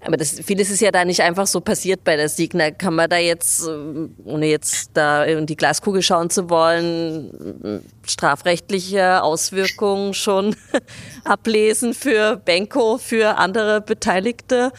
Aber 0.00 0.16
das, 0.16 0.40
vieles 0.40 0.70
ist 0.70 0.80
ja 0.80 0.90
da 0.90 1.04
nicht 1.04 1.20
einfach 1.20 1.46
so 1.46 1.60
passiert 1.60 2.04
bei 2.04 2.16
der 2.16 2.28
Signa. 2.28 2.70
Kann 2.70 2.94
man 2.94 3.08
da 3.08 3.16
jetzt, 3.16 3.66
äh, 3.66 4.08
ohne 4.24 4.46
jetzt 4.46 4.90
da 4.94 5.24
in 5.24 5.46
die 5.46 5.56
Glaskugel 5.56 6.02
schauen 6.02 6.30
zu 6.30 6.50
wollen, 6.50 7.82
strafrechtliche 8.06 9.22
Auswirkungen 9.22 10.14
schon 10.14 10.56
ablesen 11.24 11.94
für 11.94 12.36
Benko, 12.36 12.98
für 12.98 13.36
andere 13.38 13.80
Beteiligte? 13.80 14.72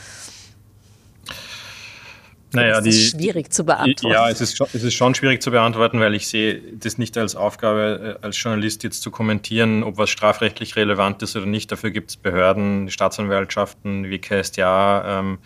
Naja, 2.56 2.78
das 2.78 2.88
ist 2.88 3.12
schwierig 3.12 3.52
zu 3.54 3.66
beantworten. 3.66 4.08
Ja, 4.08 4.30
es 4.30 4.42
ist, 4.42 4.58
schon, 4.58 4.68
es 4.74 4.84
ist 4.84 4.94
schon 4.94 5.16
schwierig 5.16 5.42
zu 5.42 5.52
beantworten, 5.52 6.00
weil 6.00 6.16
ich 6.16 6.28
sehe 6.28 6.62
das 6.74 6.98
nicht 6.98 7.18
als 7.18 7.36
Aufgabe, 7.36 8.18
äh, 8.22 8.26
als 8.26 8.42
Journalist 8.42 8.84
jetzt 8.84 9.02
zu 9.02 9.12
kommentieren, 9.12 9.84
ob 9.84 9.98
was 9.98 10.10
strafrechtlich 10.10 10.76
relevant 10.76 11.22
ist 11.22 11.36
oder 11.36 11.46
nicht. 11.46 11.72
Dafür 11.72 11.92
gibt 11.92 12.12
es 12.12 12.18
Behörden, 12.18 12.90
Staatsanwaltschaften, 12.90 14.10
wie 14.10 14.20
KSDA, 14.20 15.20
ähm, 15.20 15.38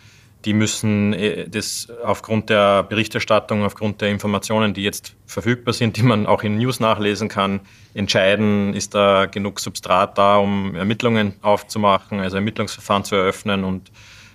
die 0.44 0.54
müssen 0.54 1.12
äh, 1.12 1.48
das 1.48 1.88
aufgrund 2.02 2.48
der 2.48 2.82
Berichterstattung, 2.84 3.64
aufgrund 3.64 4.00
der 4.00 4.08
Informationen, 4.08 4.74
die 4.74 4.82
jetzt 4.82 5.14
verfügbar 5.26 5.74
sind, 5.74 5.96
die 5.96 6.02
man 6.02 6.26
auch 6.26 6.42
in 6.42 6.58
News 6.58 6.80
nachlesen 6.80 7.28
kann, 7.28 7.60
entscheiden, 7.94 8.74
ist 8.74 8.94
da 8.94 9.26
genug 9.26 9.60
Substrat 9.60 10.16
da, 10.16 10.36
um 10.36 10.74
Ermittlungen 10.74 11.34
aufzumachen, 11.42 12.20
also 12.20 12.36
Ermittlungsverfahren 12.36 13.04
zu 13.04 13.16
eröffnen 13.16 13.64
und 13.64 13.90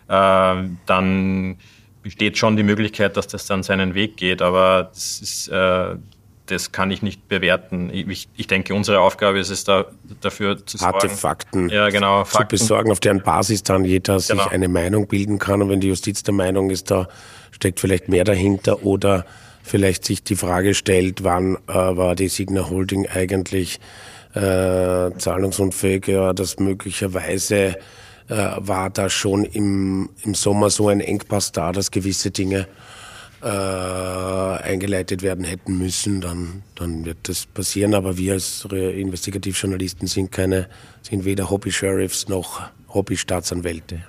äh, 0.07 0.69
dann 0.85 1.57
besteht 2.05 2.37
schon 2.37 2.55
die 2.55 2.61
Möglichkeit, 2.61 3.17
dass 3.17 3.25
das 3.25 3.47
dann 3.47 3.63
seinen 3.63 3.95
Weg 3.95 4.15
geht, 4.15 4.43
aber 4.43 4.91
das, 4.93 5.21
ist, 5.21 5.47
äh, 5.47 5.95
das 6.45 6.71
kann 6.71 6.91
ich 6.91 7.01
nicht 7.01 7.27
bewerten. 7.27 7.89
Ich, 7.91 8.29
ich, 8.37 8.45
denke, 8.45 8.75
unsere 8.75 8.99
Aufgabe 8.99 9.39
ist 9.39 9.49
es 9.49 9.63
da, 9.63 9.85
dafür 10.21 10.63
zu 10.63 10.77
sorgen. 10.77 10.93
Harte 10.93 11.09
Fakten, 11.09 11.69
ja, 11.69 11.89
genau, 11.89 12.23
Fakten 12.23 12.57
zu 12.57 12.63
besorgen, 12.63 12.91
auf 12.91 12.99
deren 12.99 13.23
Basis 13.23 13.63
dann 13.63 13.85
jeder 13.85 14.19
genau. 14.19 14.43
sich 14.43 14.51
eine 14.51 14.67
Meinung 14.67 15.07
bilden 15.07 15.39
kann. 15.39 15.63
Und 15.63 15.69
wenn 15.69 15.79
die 15.79 15.87
Justiz 15.87 16.21
der 16.21 16.35
Meinung 16.35 16.69
ist, 16.69 16.91
da 16.91 17.07
steckt 17.49 17.79
vielleicht 17.79 18.07
mehr 18.07 18.23
dahinter 18.23 18.85
oder 18.85 19.25
vielleicht 19.63 20.05
sich 20.05 20.23
die 20.23 20.35
Frage 20.35 20.75
stellt, 20.75 21.23
wann 21.23 21.55
äh, 21.67 21.73
war 21.73 22.13
die 22.13 22.27
Signa 22.27 22.69
Holding 22.69 23.07
eigentlich 23.07 23.79
äh, 24.35 25.09
zahlungsunfähig, 25.17 26.05
ja, 26.05 26.33
dass 26.33 26.59
möglicherweise 26.59 27.77
äh, 28.27 28.35
war 28.57 28.89
da 28.89 29.09
schon 29.09 29.45
im, 29.45 30.09
im 30.23 30.35
Sommer 30.35 30.69
so 30.69 30.87
ein 30.87 30.99
Engpass 30.99 31.51
da, 31.51 31.71
dass 31.71 31.91
gewisse 31.91 32.31
Dinge 32.31 32.67
äh, 33.41 33.47
eingeleitet 33.47 35.21
werden 35.21 35.45
hätten 35.45 35.77
müssen, 35.77 36.21
dann, 36.21 36.63
dann 36.75 37.05
wird 37.05 37.17
das 37.23 37.45
passieren. 37.45 37.93
Aber 37.93 38.17
wir 38.17 38.33
als 38.33 38.65
Investigativjournalisten 38.65 40.07
sind 40.07 40.31
keine, 40.31 40.67
sind 41.01 41.25
weder 41.25 41.49
Hobby-Sheriffs 41.49 42.27
noch 42.27 42.61
Hobby-Staatsanwälte. 42.89 44.01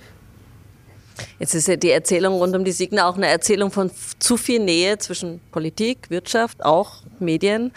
Jetzt 1.39 1.55
ist 1.55 1.69
ja 1.69 1.77
die 1.77 1.91
Erzählung 1.91 2.35
rund 2.35 2.55
um 2.57 2.65
die 2.65 2.73
Signa 2.73 3.09
auch 3.09 3.17
eine 3.17 3.27
Erzählung 3.27 3.71
von 3.71 3.91
zu 4.19 4.37
viel 4.37 4.61
Nähe 4.61 4.99
zwischen 4.99 5.41
Politik, 5.51 6.11
Wirtschaft, 6.11 6.65
auch 6.65 7.03
Medien. 7.19 7.73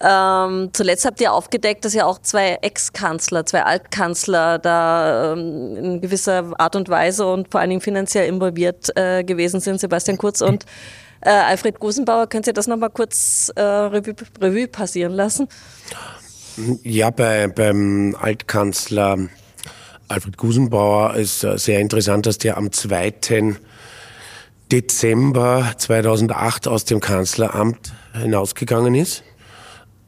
Ähm, 0.00 0.70
zuletzt 0.72 1.06
habt 1.06 1.20
ihr 1.20 1.32
aufgedeckt, 1.32 1.84
dass 1.84 1.94
ja 1.94 2.04
auch 2.04 2.20
zwei 2.20 2.58
Ex-Kanzler, 2.60 3.46
zwei 3.46 3.62
Altkanzler 3.62 4.58
da 4.58 5.32
ähm, 5.32 5.76
in 5.76 6.00
gewisser 6.02 6.52
Art 6.58 6.76
und 6.76 6.88
Weise 6.90 7.26
und 7.26 7.50
vor 7.50 7.60
allen 7.60 7.70
Dingen 7.70 7.80
finanziell 7.80 8.28
involviert 8.28 8.94
äh, 8.96 9.24
gewesen 9.24 9.60
sind, 9.60 9.80
Sebastian 9.80 10.18
Kurz 10.18 10.42
und 10.42 10.66
äh, 11.22 11.30
Alfred 11.30 11.80
Gusenbauer. 11.80 12.26
Könnt 12.26 12.46
ihr 12.46 12.52
das 12.52 12.66
nochmal 12.66 12.90
kurz 12.90 13.50
äh, 13.56 13.62
Revue, 13.62 14.14
Revue 14.40 14.68
passieren 14.68 15.12
lassen? 15.12 15.48
Ja, 16.82 17.10
bei, 17.10 17.48
beim 17.48 18.16
Altkanzler 18.20 19.18
Alfred 20.08 20.36
Gusenbauer 20.36 21.14
ist 21.14 21.42
äh, 21.42 21.56
sehr 21.58 21.80
interessant, 21.80 22.26
dass 22.26 22.36
der 22.36 22.58
am 22.58 22.70
2. 22.70 23.56
Dezember 24.70 25.72
2008 25.78 26.68
aus 26.68 26.84
dem 26.84 27.00
Kanzleramt 27.00 27.94
hinausgegangen 28.12 28.94
ist 28.94 29.22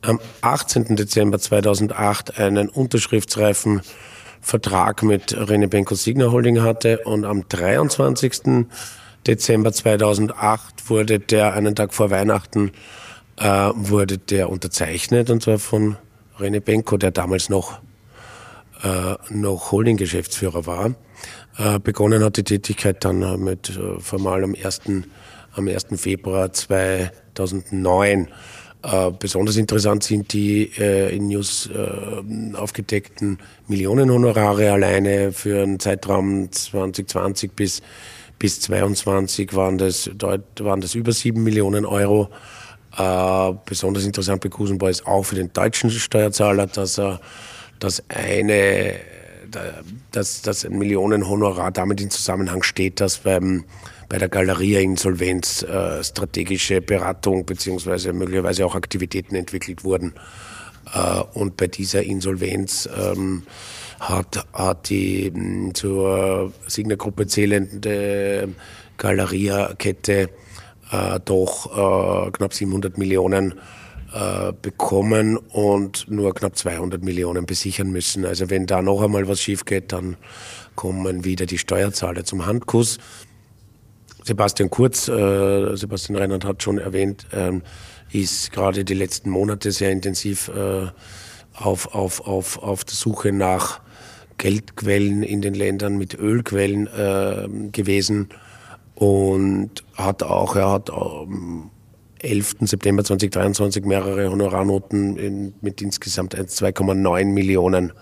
am 0.09 0.21
18. 0.41 0.97
Dezember 0.97 1.39
2008 1.39 2.39
einen 2.39 2.69
unterschriftsreifen 2.69 3.83
Vertrag 4.41 5.03
mit 5.03 5.37
René 5.37 5.67
Benko 5.67 5.95
Signa 5.95 6.31
Holding 6.31 6.63
hatte 6.63 7.01
und 7.05 7.25
am 7.25 7.47
23. 7.49 8.67
Dezember 9.27 9.73
2008 9.73 10.89
wurde 10.89 11.19
der, 11.19 11.53
einen 11.53 11.75
Tag 11.75 11.93
vor 11.93 12.11
Weihnachten, 12.11 12.73
äh, 13.37 13.71
wurde 13.75 14.17
der 14.17 14.49
unterzeichnet 14.49 15.29
und 15.29 15.43
zwar 15.43 15.59
von 15.59 15.97
René 16.39 16.61
Benko, 16.61 16.97
der 16.97 17.11
damals 17.11 17.51
noch, 17.51 17.81
äh, 18.83 19.15
noch 19.29 19.73
Holding-Geschäftsführer 19.73 20.67
war. 20.67 20.95
Äh, 21.59 21.81
begonnen 21.81 22.25
hat 22.25 22.37
die 22.39 22.45
Tätigkeit 22.45 23.05
dann 23.05 23.43
mit 23.43 23.77
äh, 23.77 24.01
formal 24.01 24.45
am 24.45 24.55
1. 24.55 24.81
am 25.55 25.69
1. 25.69 25.87
Februar 25.97 26.53
2009. 26.53 28.29
Äh, 28.91 29.09
Äh, 29.09 29.11
besonders 29.19 29.57
interessant 29.57 30.03
sind 30.03 30.33
die 30.33 30.71
äh, 30.79 31.15
in 31.15 31.29
News 31.29 31.69
äh, 31.69 32.57
aufgedeckten 32.57 33.39
Millionenhonorare 33.67 34.73
alleine 34.73 35.33
für 35.33 35.63
einen 35.63 35.79
Zeitraum 35.79 36.51
2020 36.51 37.53
bis 37.53 37.83
bis 38.39 38.61
22 38.61 39.57
waren 39.57 39.79
das, 39.79 40.09
waren 40.61 40.81
das 40.81 40.95
über 40.95 41.11
7 41.11 41.43
Millionen 41.43 41.85
Euro. 41.85 42.29
Äh, 42.97 43.53
besonders 43.67 44.05
interessant 44.05 44.43
bei 44.43 44.49
Kusenbau 44.49 44.87
ist 44.87 45.07
auch 45.09 45.25
für 45.25 45.35
den 45.35 45.53
deutschen 45.53 45.91
Steuerzahler, 45.91 46.67
dass 46.67 46.99
er 46.99 47.21
dass 47.81 48.03
eine 48.09 48.95
dass, 50.13 50.43
dass 50.43 50.65
ein 50.65 50.77
Millionenhonorar 50.79 51.71
damit 51.73 52.01
in 52.03 52.11
Zusammenhang 52.11 52.63
steht, 52.63 53.01
dass 53.01 53.19
beim 53.19 53.65
bei 54.09 54.19
der 54.19 54.29
Galeria-Insolvenz 54.29 55.63
äh, 55.63 56.03
strategische 56.03 56.81
Beratung 56.81 57.45
beziehungsweise 57.45 58.13
möglicherweise 58.13 58.65
auch 58.65 58.75
Aktivitäten 58.75 59.35
entwickelt 59.35 59.85
wurden. 59.85 60.15
Äh, 60.95 61.21
und 61.35 61.57
bei 61.57 61.67
dieser 61.67 62.03
Insolvenz 62.03 62.89
ähm, 62.99 63.43
hat, 64.01 64.47
hat 64.53 64.89
die 64.89 65.31
mh, 65.31 65.41
hm, 65.41 65.75
zur 65.75 66.53
Signa-Gruppe 66.67 67.27
zählende 67.27 68.49
Galeria-Kette 68.97 70.31
äh, 70.91 71.21
doch 71.25 72.27
äh, 72.27 72.31
knapp 72.31 72.55
700 72.55 72.97
Millionen 72.99 73.55
äh, 74.13 74.53
bekommen 74.63 75.37
und 75.37 76.11
nur 76.11 76.35
knapp 76.35 76.57
200 76.57 77.03
Millionen 77.03 77.45
besichern 77.45 77.91
müssen. 77.91 78.25
Also 78.25 78.49
wenn 78.49 78.67
da 78.67 78.81
noch 78.81 79.03
einmal 79.03 79.29
was 79.29 79.43
schief 79.43 79.65
geht, 79.67 79.93
dann 79.93 80.17
kommen 80.77 81.25
wieder 81.25 81.45
die 81.45 81.59
Steuerzahler 81.59 82.25
zum 82.25 82.47
Handkuss. 82.47 82.99
Sebastian 84.29 84.69
Kurz, 84.69 85.09
äh, 85.09 85.75
Sebastian 85.75 86.19
Reinhardt 86.19 86.45
hat 86.45 86.63
schon 86.63 86.77
erwähnt, 86.77 87.27
ähm, 87.33 87.63
ist 88.13 88.53
gerade 88.53 88.85
die 88.85 88.93
letzten 88.93 89.31
Monate 89.31 89.73
sehr 89.73 89.91
intensiv 89.91 90.49
äh, 90.49 90.87
auf, 91.55 91.95
auf, 91.95 92.27
auf, 92.27 92.63
auf 92.63 92.85
der 92.85 92.95
Suche 92.95 93.33
nach 93.33 93.81
Geldquellen 94.37 95.23
in 95.23 95.41
den 95.41 95.55
Ländern 95.55 95.97
mit 95.97 96.13
Ölquellen 96.15 96.89
äh, 96.89 97.71
gewesen 97.73 98.29
und 98.95 99.83
hat 99.95 100.23
auch, 100.23 100.57
er 100.57 100.73
hat 100.73 100.91
am 100.91 101.71
11. 102.19 102.57
September 102.61 103.03
2023 103.05 103.87
mehrere 103.87 104.31
Honorarnoten 104.31 105.17
in, 105.17 105.55
mit 105.63 105.81
insgesamt 105.81 106.37
2,9 106.37 107.25
Millionen 107.33 107.93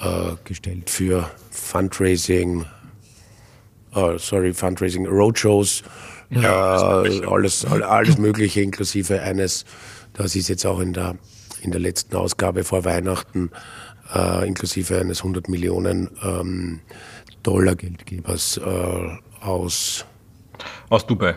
äh, 0.00 0.32
gestellt 0.44 0.88
für 0.88 1.28
Fundraising, 1.50 2.64
uh, 3.96 4.18
sorry, 4.18 4.52
Fundraising, 4.52 5.06
Roadshows, 5.06 5.82
ja, 6.30 7.04
äh, 7.04 7.24
alles, 7.26 7.64
alles 7.64 8.18
Mögliche 8.18 8.60
inklusive 8.60 9.22
eines, 9.22 9.64
das 10.12 10.36
ist 10.36 10.48
jetzt 10.48 10.66
auch 10.66 10.80
in 10.80 10.92
der, 10.92 11.16
in 11.62 11.70
der 11.70 11.80
letzten 11.80 12.16
Ausgabe 12.16 12.64
vor 12.64 12.84
Weihnachten, 12.84 13.50
äh, 14.14 14.46
inklusive 14.46 14.98
eines 14.98 15.20
100 15.20 15.48
Millionen 15.48 16.10
ähm, 16.22 16.80
Dollar 17.42 17.76
Geldgebers 17.76 18.58
äh, 18.58 19.18
aus 19.40 20.04
aus 20.88 21.06
Dubai. 21.06 21.34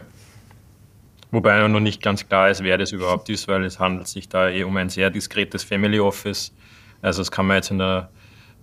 Wobei 1.31 1.67
noch 1.67 1.79
nicht 1.79 2.01
ganz 2.01 2.27
klar 2.27 2.49
ist, 2.49 2.63
wer 2.63 2.77
das 2.77 2.91
überhaupt 2.91 3.29
ist, 3.29 3.47
weil 3.47 3.63
es 3.63 3.79
handelt 3.79 4.07
sich 4.07 4.29
da 4.29 4.49
eh 4.49 4.63
um 4.63 4.75
ein 4.77 4.89
sehr 4.89 5.09
diskretes 5.09 5.63
Family 5.63 5.99
Office. 5.99 6.53
Also 7.01 7.21
das 7.21 7.29
kann 7.29 7.45
man 7.45 7.57
jetzt 7.57 7.69
in 7.69 7.77
der 7.77 8.09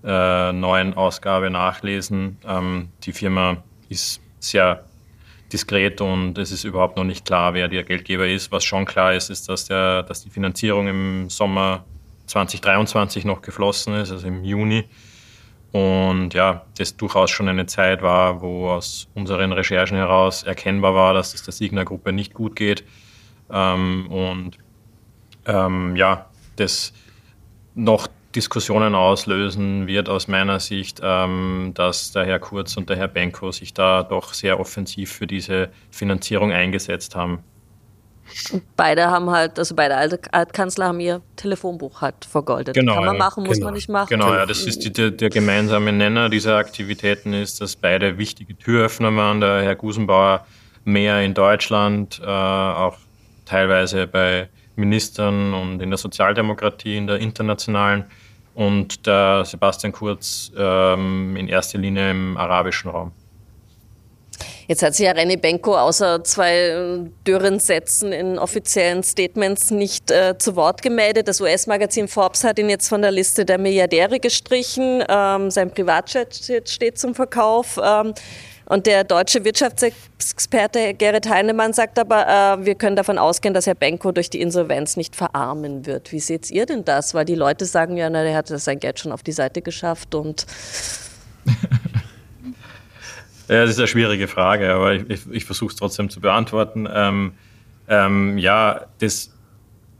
äh, 0.02 0.52
neuen 0.52 0.94
Ausgabe 0.94 1.48
nachlesen. 1.50 2.38
Ähm, 2.44 2.88
die 3.04 3.12
Firma 3.12 3.62
ist 3.88 4.20
sehr 4.38 4.85
diskret 5.53 6.01
und 6.01 6.38
es 6.38 6.51
ist 6.51 6.64
überhaupt 6.64 6.96
noch 6.96 7.05
nicht 7.05 7.25
klar, 7.25 7.55
wer 7.55 7.68
der 7.68 7.85
Geldgeber 7.85 8.27
ist. 8.27 8.51
Was 8.53 8.64
schon 8.64 8.85
klar 8.85 9.14
ist, 9.14 9.31
ist, 9.31 9.49
dass, 9.49 9.66
der, 9.66 10.03
dass 10.03 10.22
die 10.22 10.31
Finanzierung 10.31 10.88
im 10.88 11.31
Sommer 11.31 11.85
2023 12.27 13.25
noch 13.25 13.42
geflossen 13.42 13.94
ist, 13.94 14.11
also 14.11 14.27
im 14.27 14.44
Juni. 14.44 14.85
Und 15.72 16.35
ja, 16.35 16.64
das 16.79 16.96
durchaus 16.96 17.31
schon 17.31 17.49
eine 17.49 17.66
Zeit 17.66 18.03
war, 18.03 18.40
wo 18.40 18.70
aus 18.70 19.09
unseren 19.14 19.53
Recherchen 19.53 19.96
heraus 19.96 20.42
erkennbar 20.42 20.94
war, 20.94 21.14
dass 21.14 21.35
es 21.35 21.42
der 21.42 21.53
Signa-Gruppe 21.53 22.12
nicht 22.12 22.35
gut 22.35 22.57
geht. 22.57 22.85
Ähm, 23.51 24.07
und 24.11 24.59
ähm, 25.44 25.94
ja, 25.96 26.27
das 26.57 26.92
noch 27.75 28.09
Diskussionen 28.37 28.94
auslösen 28.94 29.87
wird 29.87 30.09
aus 30.11 30.29
meiner 30.29 30.61
Sicht, 30.61 31.01
ähm, 31.03 31.72
dass 31.75 32.12
der 32.12 32.27
Herr 32.27 32.38
Kurz 32.38 32.77
und 32.77 32.90
der 32.90 32.96
Herr 32.96 33.09
Benko 33.09 33.51
sich 33.51 33.72
da 33.72 34.03
doch 34.03 34.35
sehr 34.35 34.61
offensiv 34.61 35.11
für 35.11 35.27
diese 35.27 35.70
Finanzierung 35.90 36.53
eingesetzt 36.53 37.16
haben. 37.16 37.42
Beide 38.77 39.07
haben 39.07 39.31
halt, 39.31 39.59
also 39.59 39.75
beide 39.75 39.96
Altkanzler 39.96 40.87
haben 40.87 41.01
ihr 41.01 41.22
Telefonbuch 41.37 42.03
halt 42.03 42.25
vergoldet. 42.25 42.75
Genau, 42.75 42.94
Kann 42.94 43.05
man 43.05 43.16
machen, 43.16 43.44
muss 43.44 43.55
genau. 43.55 43.66
man 43.66 43.75
nicht 43.75 43.88
machen. 43.88 44.09
Genau, 44.11 44.35
ja, 44.35 44.44
das 44.44 44.64
ist 44.64 44.85
die, 44.85 44.92
der, 44.92 45.12
der, 45.12 45.31
gemeinsame 45.31 45.92
Nenner 45.92 46.29
dieser 46.29 46.57
Aktivitäten 46.57 47.33
ist, 47.33 47.61
dass 47.61 47.77
beide 47.77 48.18
wichtige 48.18 48.57
Türöffner 48.59 49.14
waren. 49.16 49.40
Der 49.40 49.62
Herr 49.62 49.77
Gusenbauer 49.77 50.44
mehr 50.85 51.22
in 51.22 51.35
Deutschland, 51.35 52.20
äh, 52.20 52.27
auch 52.27 52.99
teilweise 53.44 54.07
bei 54.07 54.49
Ministern 54.75 55.55
und 55.55 55.81
in 55.81 55.90
der 55.90 55.96
Sozialdemokratie, 55.96 56.96
in 56.96 57.07
der 57.07 57.18
internationalen 57.18 58.05
und 58.56 59.06
der 59.06 59.44
Sebastian 59.44 59.92
Kurz 59.92 60.50
ähm, 60.56 61.36
in 61.36 61.46
erster 61.46 61.78
Linie 61.78 62.10
im 62.10 62.36
arabischen 62.38 62.90
Raum. 62.90 63.12
Jetzt 64.66 64.82
hat 64.82 64.94
sich 64.94 65.04
ja 65.06 65.12
René 65.12 65.36
Benko 65.38 65.76
außer 65.76 66.24
zwei 66.24 67.06
dürren 67.26 67.60
Sätzen 67.60 68.12
in 68.12 68.38
offiziellen 68.38 69.02
Statements 69.02 69.70
nicht 69.70 70.10
äh, 70.10 70.36
zu 70.38 70.56
Wort 70.56 70.82
gemeldet. 70.82 71.28
Das 71.28 71.40
US-Magazin 71.40 72.08
Forbes 72.08 72.42
hat 72.44 72.58
ihn 72.58 72.70
jetzt 72.70 72.88
von 72.88 73.02
der 73.02 73.12
Liste 73.12 73.44
der 73.44 73.58
Milliardäre 73.58 74.18
gestrichen. 74.18 75.04
Ähm, 75.06 75.50
sein 75.50 75.70
Privatjet 75.70 76.64
steht 76.64 76.98
zum 76.98 77.14
Verkauf. 77.14 77.78
Ähm, 77.80 78.14
und 78.66 78.87
der 78.87 79.05
deutsche 79.05 79.44
Wirtschaftsexperte 79.44 80.94
Gerrit 80.94 81.29
Heinemann 81.29 81.72
sagt 81.72 81.98
aber, 81.98 82.26
äh, 82.26 82.64
wir 82.64 82.74
können 82.74 82.96
davon 82.96 83.18
ausgehen, 83.18 83.55
dass 83.55 83.66
Herr 83.66 83.74
Benko 83.74 84.12
durch 84.12 84.31
die 84.31 84.40
Insolvenz 84.40 84.96
nicht 84.96 85.16
verarmen 85.16 85.87
wird. 85.87 86.12
Wie 86.12 86.20
seht 86.20 86.50
ihr 86.50 86.66
denn 86.66 86.85
das? 86.85 87.14
Weil 87.14 87.24
die 87.24 87.35
Leute 87.35 87.64
sagen 87.64 87.96
ja, 87.96 88.11
na, 88.11 88.22
der 88.22 88.37
hat 88.37 88.48
sein 88.48 88.79
Geld 88.79 88.98
schon 88.98 89.12
auf 89.12 89.22
die 89.22 89.33
Seite 89.33 89.62
geschafft 89.62 90.14
und 90.14 90.46
Ja, 93.48 93.62
das 93.62 93.70
ist 93.70 93.79
eine 93.79 93.87
schwierige 93.87 94.26
Frage, 94.26 94.72
aber 94.72 94.94
ich, 94.94 95.09
ich, 95.09 95.20
ich 95.31 95.44
versuche 95.44 95.70
es 95.70 95.76
trotzdem 95.76 96.11
zu 96.11 96.20
beantworten. 96.20 96.88
Ähm, 96.92 97.35
ähm, 97.88 98.38
ja, 98.38 98.87
das, 98.98 99.33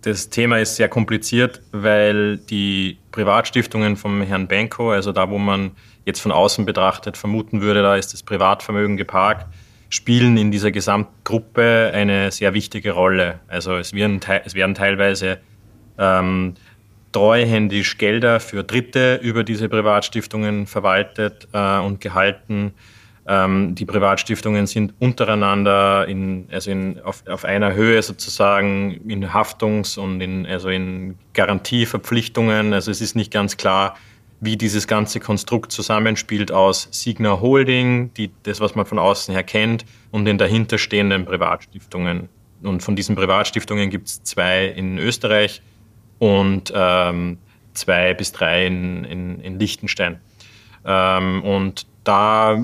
das 0.02 0.31
Thema 0.31 0.59
ist 0.59 0.76
sehr 0.76 0.88
kompliziert, 0.88 1.62
weil 1.70 2.38
die 2.38 2.98
Privatstiftungen 3.12 3.96
vom 3.96 4.22
Herrn 4.22 4.48
Benko, 4.48 4.90
also 4.90 5.12
da, 5.12 5.31
wo 5.31 5.38
man 5.38 5.72
jetzt 6.06 6.20
von 6.20 6.32
außen 6.32 6.64
betrachtet 6.64 7.18
vermuten 7.18 7.60
würde, 7.60 7.82
da 7.82 7.96
ist 7.96 8.14
das 8.14 8.22
Privatvermögen 8.22 8.96
geparkt, 8.96 9.46
spielen 9.90 10.38
in 10.38 10.50
dieser 10.50 10.70
Gesamtgruppe 10.70 11.90
eine 11.92 12.30
sehr 12.30 12.54
wichtige 12.54 12.92
Rolle. 12.92 13.40
Also 13.48 13.76
es 13.76 13.92
werden, 13.92 14.20
es 14.44 14.54
werden 14.54 14.74
teilweise 14.74 15.38
ähm, 15.98 16.54
treuhändisch 17.12 17.98
Gelder 17.98 18.40
für 18.40 18.64
Dritte 18.64 19.16
über 19.16 19.44
diese 19.44 19.68
Privatstiftungen 19.68 20.66
verwaltet 20.66 21.48
äh, 21.52 21.78
und 21.78 22.00
gehalten. 22.00 22.72
Ähm, 23.28 23.74
die 23.74 23.84
Privatstiftungen 23.84 24.66
sind 24.68 24.94
untereinander 25.00 26.06
in, 26.06 26.46
also 26.52 26.70
in, 26.70 27.00
auf, 27.00 27.26
auf 27.26 27.44
einer 27.44 27.74
Höhe 27.74 28.00
sozusagen 28.02 29.00
in 29.08 29.32
Haftungs- 29.32 29.98
und 29.98 30.20
in, 30.20 30.46
also 30.46 30.68
in 30.68 31.18
Garantieverpflichtungen. 31.32 32.72
Also 32.72 32.92
es 32.92 33.00
ist 33.00 33.16
nicht 33.16 33.32
ganz 33.32 33.56
klar, 33.56 33.96
wie 34.40 34.57
dieses 34.57 34.87
ganze 34.87 35.20
Konstrukt 35.20 35.72
zusammenspielt 35.72 36.53
aus 36.53 36.88
Signa 36.90 37.40
Holding, 37.40 38.12
die, 38.14 38.31
das, 38.42 38.61
was 38.61 38.75
man 38.75 38.87
von 38.87 38.99
außen 38.99 39.33
her 39.33 39.42
kennt, 39.42 39.85
und 40.11 40.25
den 40.25 40.38
dahinterstehenden 40.38 41.25
Privatstiftungen. 41.25 42.29
Und 42.62 42.83
von 42.83 42.96
diesen 42.96 43.16
Privatstiftungen 43.16 43.90
gibt 43.90 44.09
es 44.09 44.22
zwei 44.22 44.66
in 44.66 44.99
Österreich 44.99 45.62
und 46.18 46.72
ähm, 46.75 47.38
zwei 47.75 48.14
bis 48.14 48.33
drei 48.33 48.66
in, 48.66 49.05
in, 49.05 49.40
in 49.40 49.59
Liechtenstein. 49.59 50.20
Ähm, 50.85 51.42
und 51.42 51.87
da 52.05 52.57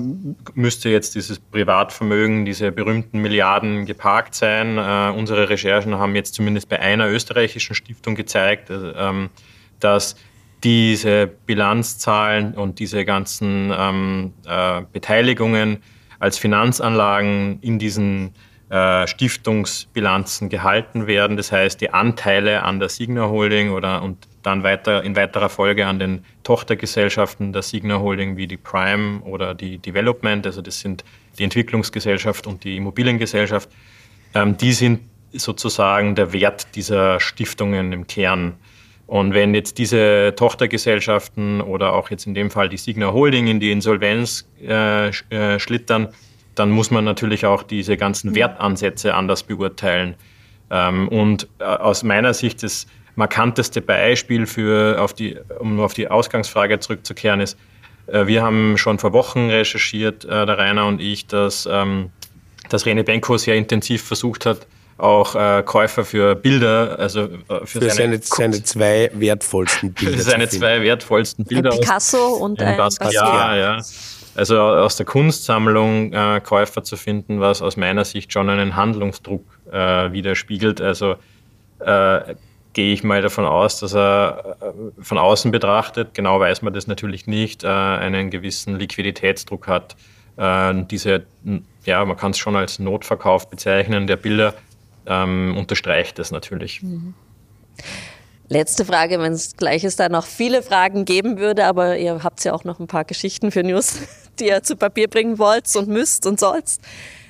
müsste 0.53 0.89
jetzt 0.89 1.15
dieses 1.15 1.37
Privatvermögen, 1.39 2.45
diese 2.45 2.71
berühmten 2.71 3.19
Milliarden 3.19 3.85
geparkt 3.85 4.35
sein. 4.35 4.77
Äh, 4.77 5.11
unsere 5.17 5.49
Recherchen 5.49 5.95
haben 5.95 6.15
jetzt 6.15 6.33
zumindest 6.33 6.69
bei 6.69 6.79
einer 6.79 7.09
österreichischen 7.09 7.75
Stiftung 7.75 8.15
gezeigt, 8.15 8.69
äh, 8.69 8.93
ähm, 8.95 9.29
dass 9.79 10.15
diese 10.63 11.27
Bilanzzahlen 11.27 12.53
und 12.53 12.79
diese 12.79 13.05
ganzen 13.05 13.71
ähm, 13.77 14.33
äh, 14.45 14.81
Beteiligungen 14.91 15.83
als 16.19 16.37
Finanzanlagen 16.37 17.59
in 17.61 17.79
diesen 17.79 18.33
äh, 18.69 19.05
Stiftungsbilanzen 19.07 20.49
gehalten 20.49 21.05
werden. 21.05 21.37
Das 21.37 21.51
heißt, 21.51 21.81
die 21.81 21.91
Anteile 21.91 22.63
an 22.63 22.79
der 22.79 22.89
Signa 22.89 23.27
Holding 23.27 23.71
oder 23.71 24.01
und 24.01 24.27
dann 24.41 24.63
weiter 24.63 25.03
in 25.03 25.15
weiterer 25.15 25.49
Folge 25.49 25.85
an 25.85 25.99
den 25.99 26.25
Tochtergesellschaften 26.43 27.53
der 27.53 27.61
Signa 27.61 27.99
Holding 27.99 28.37
wie 28.37 28.47
die 28.47 28.57
Prime 28.57 29.21
oder 29.21 29.53
die 29.53 29.77
Development, 29.77 30.45
also 30.45 30.61
das 30.61 30.79
sind 30.79 31.03
die 31.37 31.43
Entwicklungsgesellschaft 31.43 32.47
und 32.47 32.63
die 32.63 32.77
Immobiliengesellschaft, 32.77 33.69
ähm, 34.33 34.57
die 34.57 34.73
sind 34.73 35.01
sozusagen 35.33 36.15
der 36.15 36.31
Wert 36.33 36.75
dieser 36.75 37.19
Stiftungen 37.19 37.91
im 37.91 38.07
Kern. 38.07 38.55
Und 39.07 39.33
wenn 39.33 39.53
jetzt 39.53 39.77
diese 39.77 40.33
Tochtergesellschaften 40.35 41.61
oder 41.61 41.93
auch 41.93 42.09
jetzt 42.09 42.25
in 42.25 42.33
dem 42.33 42.49
Fall 42.49 42.69
die 42.69 42.77
Signa 42.77 43.11
Holding 43.11 43.47
in 43.47 43.59
die 43.59 43.71
Insolvenz 43.71 44.47
äh, 44.61 45.09
äh, 45.09 45.59
schlittern, 45.59 46.09
dann 46.55 46.71
muss 46.71 46.91
man 46.91 47.03
natürlich 47.03 47.45
auch 47.45 47.63
diese 47.63 47.97
ganzen 47.97 48.31
mhm. 48.31 48.35
Wertansätze 48.35 49.13
anders 49.13 49.43
beurteilen. 49.43 50.15
Ähm, 50.69 51.07
und 51.09 51.47
äh, 51.59 51.63
aus 51.65 52.03
meiner 52.03 52.33
Sicht 52.33 52.63
das 52.63 52.87
markanteste 53.15 53.81
Beispiel 53.81 54.45
für, 54.45 54.99
auf 54.99 55.13
die, 55.13 55.37
um 55.59 55.79
auf 55.79 55.93
die 55.93 56.07
Ausgangsfrage 56.07 56.79
zurückzukehren, 56.79 57.41
ist, 57.41 57.57
äh, 58.07 58.25
wir 58.27 58.41
haben 58.41 58.77
schon 58.77 58.99
vor 58.99 59.13
Wochen 59.13 59.49
recherchiert, 59.49 60.25
äh, 60.25 60.45
der 60.45 60.57
Rainer 60.57 60.87
und 60.87 61.01
ich, 61.01 61.27
dass, 61.27 61.67
ähm, 61.69 62.09
dass 62.69 62.85
Rene 62.85 63.03
Benko 63.03 63.37
sehr 63.37 63.55
intensiv 63.55 64.03
versucht 64.03 64.45
hat, 64.45 64.65
auch 64.97 65.35
äh, 65.35 65.63
Käufer 65.63 66.05
für 66.05 66.35
Bilder, 66.35 66.97
also 66.99 67.21
äh, 67.21 67.27
für, 67.65 67.65
für 67.65 67.89
seine, 67.89 68.19
seine, 68.19 68.21
seine, 68.21 68.63
zwei 68.63 69.11
wertvollsten 69.13 69.93
Bilder. 69.93 70.17
Für 70.17 70.23
seine 70.23 70.49
zwei 70.49 70.81
wertvollsten 70.81 71.45
Bilder. 71.45 71.71
Ein 71.71 71.79
Picasso 71.79 72.17
aus, 72.17 72.41
und 72.41 72.61
ein, 72.61 72.69
ein 72.69 72.77
Basquiat. 72.77 73.13
Ja, 73.13 73.55
ja. 73.55 73.81
Also 74.35 74.59
aus 74.59 74.97
der 74.97 75.05
Kunstsammlung 75.05 76.11
äh, 76.11 76.41
Käufer 76.43 76.83
zu 76.83 76.95
finden, 76.95 77.39
was 77.39 77.61
aus 77.61 77.77
meiner 77.77 78.03
Sicht 78.03 78.33
schon 78.33 78.49
einen 78.49 78.75
Handlungsdruck 78.75 79.43
äh, 79.71 80.11
widerspiegelt. 80.11 80.81
Also 80.81 81.15
äh, 81.79 82.35
gehe 82.73 82.93
ich 82.93 83.03
mal 83.03 83.21
davon 83.21 83.45
aus, 83.45 83.79
dass 83.79 83.93
er 83.93 84.57
äh, 84.61 85.01
von 85.03 85.17
außen 85.17 85.51
betrachtet, 85.51 86.13
genau 86.13 86.39
weiß 86.39 86.63
man 86.63 86.73
das 86.73 86.87
natürlich 86.87 87.27
nicht, 87.27 87.63
äh, 87.63 87.67
einen 87.67 88.31
gewissen 88.31 88.77
Liquiditätsdruck 88.77 89.67
hat. 89.67 89.95
Äh, 90.37 90.83
diese, 90.89 91.25
ja, 91.85 92.03
man 92.03 92.17
kann 92.17 92.31
es 92.31 92.39
schon 92.39 92.55
als 92.55 92.79
Notverkauf 92.79 93.49
bezeichnen, 93.49 94.07
der 94.07 94.17
Bilder 94.17 94.55
ähm, 95.05 95.55
unterstreicht 95.57 96.19
das 96.19 96.31
natürlich. 96.31 96.81
Mhm. 96.81 97.13
Letzte 98.49 98.85
Frage, 98.85 99.19
wenn 99.19 99.33
es 99.33 99.55
gleich 99.55 99.83
ist, 99.83 99.99
da 99.99 100.09
noch 100.09 100.25
viele 100.25 100.61
Fragen 100.61 101.05
geben 101.05 101.37
würde, 101.37 101.65
aber 101.65 101.97
ihr 101.97 102.23
habt 102.23 102.43
ja 102.43 102.53
auch 102.53 102.65
noch 102.65 102.79
ein 102.79 102.87
paar 102.87 103.05
Geschichten 103.05 103.51
für 103.51 103.63
News, 103.63 103.99
die 104.39 104.47
ihr 104.47 104.63
zu 104.63 104.75
Papier 104.75 105.07
bringen 105.07 105.39
wollt 105.39 105.73
und 105.75 105.87
müsst 105.87 106.25
und 106.27 106.39
sollst. 106.39 106.81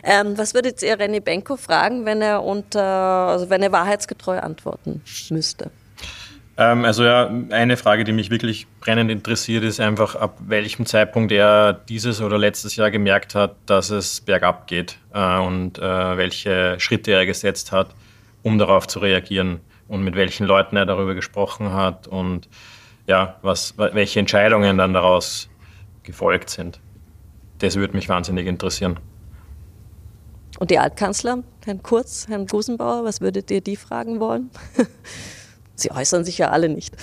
Ähm, 0.04 0.38
was 0.38 0.54
würdet 0.54 0.82
ihr 0.82 0.98
René 0.98 1.22
Benko 1.22 1.56
fragen, 1.56 2.06
wenn 2.06 2.22
er 2.22 2.44
unter, 2.44 2.84
also 2.84 3.50
wenn 3.50 3.64
er 3.64 3.72
wahrheitsgetreu 3.72 4.40
antworten 4.40 5.02
müsste? 5.30 5.72
Ähm, 6.56 6.86
also 6.86 7.04
ja, 7.04 7.32
eine 7.50 7.78
Frage, 7.78 8.04
die 8.04 8.12
mich 8.12 8.30
wirklich 8.30 8.68
brennend 8.80 9.10
interessiert, 9.10 9.64
ist 9.64 9.80
einfach, 9.80 10.16
ab 10.16 10.38
welchem 10.46 10.86
Zeitpunkt 10.86 11.32
er 11.32 11.74
dieses 11.74 12.22
oder 12.22 12.38
letztes 12.38 12.76
Jahr 12.76 12.92
gemerkt 12.92 13.34
hat, 13.34 13.56
dass 13.66 13.90
es 13.90 14.22
bergab 14.22 14.68
geht 14.68 14.98
äh, 15.14 15.40
und 15.40 15.80
äh, 15.80 16.18
welche 16.18 16.80
Schritte 16.80 17.12
er 17.12 17.26
gesetzt 17.26 17.72
hat, 17.72 17.96
um 18.44 18.60
darauf 18.60 18.88
zu 18.88 19.00
reagieren 19.00 19.62
und 19.88 20.04
mit 20.04 20.16
welchen 20.16 20.46
Leuten 20.46 20.76
er 20.76 20.86
darüber 20.86 21.16
gesprochen 21.16 21.74
hat 21.74 22.08
und 22.08 22.48
ja, 23.08 23.38
was, 23.42 23.78
welche 23.78 24.20
Entscheidungen 24.20 24.78
dann 24.78 24.94
daraus 24.94 25.50
gefolgt 26.04 26.50
sind. 26.50 26.80
Das 27.60 27.76
würde 27.76 27.96
mich 27.96 28.10
wahnsinnig 28.10 28.48
interessieren. 28.48 29.00
Und 30.60 30.70
die 30.70 30.78
Altkanzler, 30.78 31.44
Herrn 31.66 31.82
Kurz, 31.82 32.28
Herrn 32.28 32.46
Gusenbauer, 32.46 33.04
was 33.04 33.22
würdet 33.22 33.50
ihr 33.52 33.62
die 33.62 33.76
fragen 33.76 34.20
wollen? 34.20 34.52
Sie 35.76 35.92
äußern 35.92 36.24
sich 36.24 36.38
ja 36.38 36.50
alle 36.50 36.70
nicht. 36.70 36.96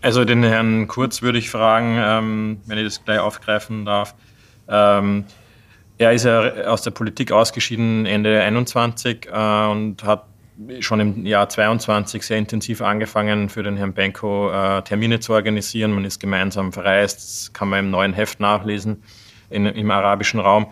Also 0.00 0.24
den 0.24 0.42
Herrn 0.42 0.88
Kurz 0.88 1.22
würde 1.22 1.38
ich 1.38 1.48
fragen, 1.48 1.96
ähm, 1.98 2.60
wenn 2.66 2.78
ich 2.78 2.84
das 2.84 3.04
gleich 3.04 3.20
aufgreifen 3.20 3.84
darf. 3.84 4.14
Ähm, 4.68 5.24
er 5.98 6.12
ist 6.12 6.24
ja 6.24 6.40
aus 6.66 6.82
der 6.82 6.90
Politik 6.90 7.30
ausgeschieden 7.30 8.06
Ende 8.06 8.42
21 8.42 9.28
äh, 9.30 9.66
und 9.66 10.02
hat 10.02 10.24
schon 10.80 11.00
im 11.00 11.24
Jahr 11.26 11.48
22 11.48 12.22
sehr 12.22 12.38
intensiv 12.38 12.82
angefangen, 12.82 13.48
für 13.48 13.62
den 13.62 13.76
Herrn 13.76 13.92
Benko 13.92 14.50
äh, 14.50 14.82
Termine 14.82 15.20
zu 15.20 15.32
organisieren. 15.32 15.92
Man 15.92 16.04
ist 16.04 16.18
gemeinsam 16.18 16.72
verreist, 16.72 17.18
das 17.18 17.52
kann 17.52 17.68
man 17.68 17.80
im 17.80 17.90
neuen 17.90 18.12
Heft 18.12 18.40
nachlesen 18.40 19.02
in, 19.50 19.66
im 19.66 19.90
arabischen 19.90 20.40
Raum. 20.40 20.66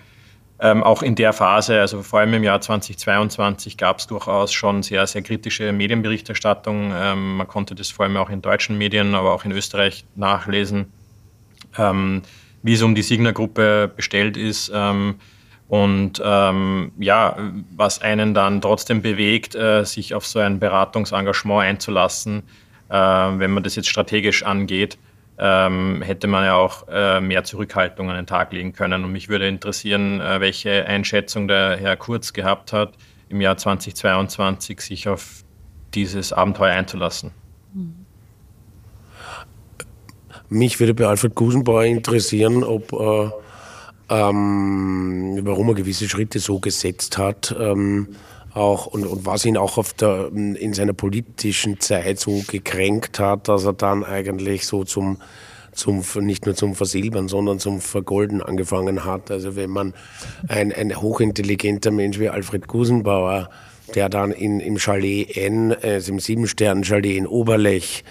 Ähm, 0.62 0.82
auch 0.82 1.02
in 1.02 1.14
der 1.14 1.32
Phase, 1.32 1.80
also 1.80 2.02
vor 2.02 2.20
allem 2.20 2.34
im 2.34 2.44
Jahr 2.44 2.60
2022, 2.60 3.78
gab 3.78 3.98
es 3.98 4.06
durchaus 4.06 4.52
schon 4.52 4.82
sehr, 4.82 5.06
sehr 5.06 5.22
kritische 5.22 5.72
Medienberichterstattung. 5.72 6.92
Ähm, 6.94 7.38
man 7.38 7.48
konnte 7.48 7.74
das 7.74 7.88
vor 7.90 8.04
allem 8.04 8.18
auch 8.18 8.28
in 8.28 8.42
deutschen 8.42 8.76
Medien, 8.76 9.14
aber 9.14 9.32
auch 9.32 9.46
in 9.46 9.52
Österreich 9.52 10.04
nachlesen, 10.16 10.92
ähm, 11.78 12.20
wie 12.62 12.74
es 12.74 12.82
um 12.82 12.94
die 12.94 13.00
Signer-Gruppe 13.00 13.90
bestellt 13.96 14.36
ist. 14.36 14.70
Ähm, 14.74 15.14
und 15.68 16.20
ähm, 16.22 16.92
ja, 16.98 17.36
was 17.74 18.02
einen 18.02 18.34
dann 18.34 18.60
trotzdem 18.60 19.00
bewegt, 19.00 19.54
äh, 19.54 19.84
sich 19.84 20.14
auf 20.14 20.26
so 20.26 20.40
ein 20.40 20.58
Beratungsengagement 20.58 21.62
einzulassen, 21.62 22.42
äh, 22.90 22.94
wenn 22.94 23.52
man 23.52 23.62
das 23.62 23.76
jetzt 23.76 23.88
strategisch 23.88 24.42
angeht 24.42 24.98
ähm, 25.42 26.02
hätte 26.02 26.26
man 26.26 26.44
ja 26.44 26.54
auch 26.54 26.86
äh, 26.88 27.20
mehr 27.20 27.44
Zurückhaltung 27.44 28.10
an 28.10 28.16
den 28.16 28.26
Tag 28.26 28.52
legen 28.52 28.74
können. 28.74 29.04
Und 29.04 29.12
mich 29.12 29.30
würde 29.30 29.48
interessieren, 29.48 30.20
äh, 30.20 30.38
welche 30.40 30.84
Einschätzung 30.84 31.48
der 31.48 31.78
Herr 31.78 31.96
Kurz 31.96 32.34
gehabt 32.34 32.74
hat, 32.74 32.92
im 33.30 33.40
Jahr 33.40 33.56
2022 33.56 34.80
sich 34.82 35.08
auf 35.08 35.44
dieses 35.94 36.34
Abenteuer 36.34 36.74
einzulassen. 36.74 37.30
Mich 40.50 40.78
würde 40.78 40.94
bei 40.94 41.06
Alfred 41.06 41.34
Gusenbauer 41.34 41.84
interessieren, 41.84 42.62
ob, 42.62 42.92
äh, 42.92 43.30
ähm, 44.10 45.38
warum 45.42 45.68
er 45.68 45.74
gewisse 45.74 46.08
Schritte 46.08 46.38
so 46.38 46.58
gesetzt 46.58 47.16
hat. 47.16 47.54
Ähm, 47.58 48.08
auch 48.60 48.86
und, 48.86 49.06
und 49.06 49.26
was 49.26 49.44
ihn 49.44 49.56
auch 49.56 49.78
auf 49.78 49.94
der, 49.94 50.30
in 50.32 50.74
seiner 50.74 50.92
politischen 50.92 51.80
Zeit 51.80 52.20
so 52.20 52.42
gekränkt 52.46 53.18
hat, 53.18 53.48
dass 53.48 53.64
er 53.64 53.72
dann 53.72 54.04
eigentlich 54.04 54.66
so 54.66 54.84
zum, 54.84 55.16
zum 55.72 56.04
nicht 56.20 56.44
nur 56.44 56.54
zum 56.54 56.74
Versilbern, 56.74 57.28
sondern 57.28 57.58
zum 57.58 57.80
Vergolden 57.80 58.42
angefangen 58.42 59.04
hat. 59.04 59.30
Also 59.30 59.56
wenn 59.56 59.70
man 59.70 59.94
ein, 60.46 60.72
ein 60.72 61.00
hochintelligenter 61.00 61.90
Mensch 61.90 62.18
wie 62.18 62.28
Alfred 62.28 62.68
Gusenbauer, 62.68 63.48
der 63.94 64.08
dann 64.08 64.30
in, 64.30 64.60
im 64.60 64.78
Chalet 64.78 65.36
N, 65.36 65.74
also 65.82 66.12
im 66.12 66.20
Siebenstern-Chalet 66.20 67.16
in 67.16 67.26
Oberlech, 67.26 68.04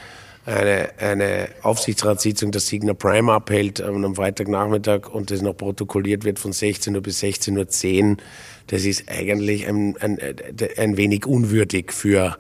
eine, 0.50 0.90
eine 0.98 1.50
Aufsichtsratssitzung 1.62 2.52
der 2.52 2.62
Signa 2.62 2.94
Prime 2.94 3.32
abhält 3.32 3.82
am 3.82 4.16
Freitagnachmittag 4.16 5.10
und 5.10 5.32
das 5.32 5.42
noch 5.42 5.56
protokolliert 5.56 6.24
wird 6.24 6.40
von 6.40 6.54
16 6.54 6.96
Uhr 6.96 7.02
bis 7.02 7.22
16.10 7.22 8.10
Uhr, 8.10 8.18
das 8.68 8.86
ist 8.86 9.10
eigentlich 9.10 9.68
ein, 9.68 9.96
ein, 9.98 10.20
ein 10.78 10.98
wenig 10.98 11.26
unwürdig 11.26 11.92
für, 11.92 12.38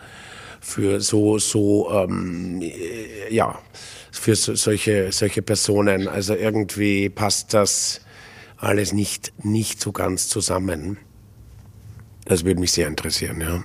für 0.59 1.01
so, 1.01 1.39
so 1.39 1.91
ähm, 1.91 2.61
ja, 3.29 3.59
für 4.11 4.35
so, 4.35 4.55
solche, 4.55 5.11
solche 5.11 5.41
Personen. 5.41 6.07
Also 6.07 6.35
irgendwie 6.35 7.09
passt 7.09 7.53
das 7.53 8.01
alles 8.57 8.93
nicht, 8.93 9.33
nicht 9.43 9.81
so 9.81 9.91
ganz 9.91 10.27
zusammen. 10.27 10.97
Das 12.25 12.45
würde 12.45 12.59
mich 12.59 12.71
sehr 12.71 12.87
interessieren, 12.87 13.41
ja. 13.41 13.63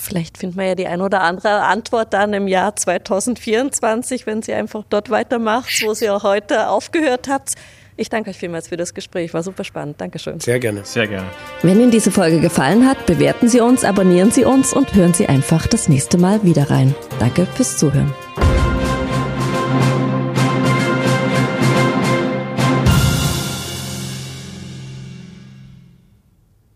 Vielleicht 0.00 0.38
findet 0.38 0.56
man 0.56 0.66
ja 0.66 0.74
die 0.74 0.86
ein 0.86 1.00
oder 1.00 1.20
andere 1.22 1.62
Antwort 1.62 2.12
dann 2.12 2.32
im 2.32 2.48
Jahr 2.48 2.74
2024, 2.76 4.26
wenn 4.26 4.42
Sie 4.42 4.52
einfach 4.52 4.84
dort 4.88 5.10
weitermacht, 5.10 5.82
wo 5.84 5.94
Sie 5.94 6.10
auch 6.10 6.22
heute 6.22 6.68
aufgehört 6.68 7.28
habt. 7.28 7.54
Ich 7.96 8.08
danke 8.08 8.30
euch 8.30 8.36
vielmals 8.36 8.68
für 8.68 8.76
das 8.76 8.94
Gespräch, 8.94 9.34
war 9.34 9.42
super 9.42 9.64
spannend. 9.64 10.00
Dankeschön. 10.00 10.38
Sehr 10.38 10.60
gerne. 10.60 10.84
Sehr 10.84 11.08
gerne. 11.08 11.26
Wenn 11.62 11.80
Ihnen 11.80 11.90
diese 11.90 12.12
Folge 12.12 12.40
gefallen 12.40 12.86
hat, 12.86 13.06
bewerten 13.06 13.48
Sie 13.48 13.60
uns, 13.60 13.84
abonnieren 13.84 14.30
Sie 14.30 14.44
uns 14.44 14.72
und 14.72 14.94
hören 14.94 15.14
Sie 15.14 15.26
einfach 15.26 15.66
das 15.66 15.88
nächste 15.88 16.16
Mal 16.16 16.44
wieder 16.44 16.70
rein. 16.70 16.94
Danke 17.18 17.44
fürs 17.46 17.76
Zuhören. 17.76 18.14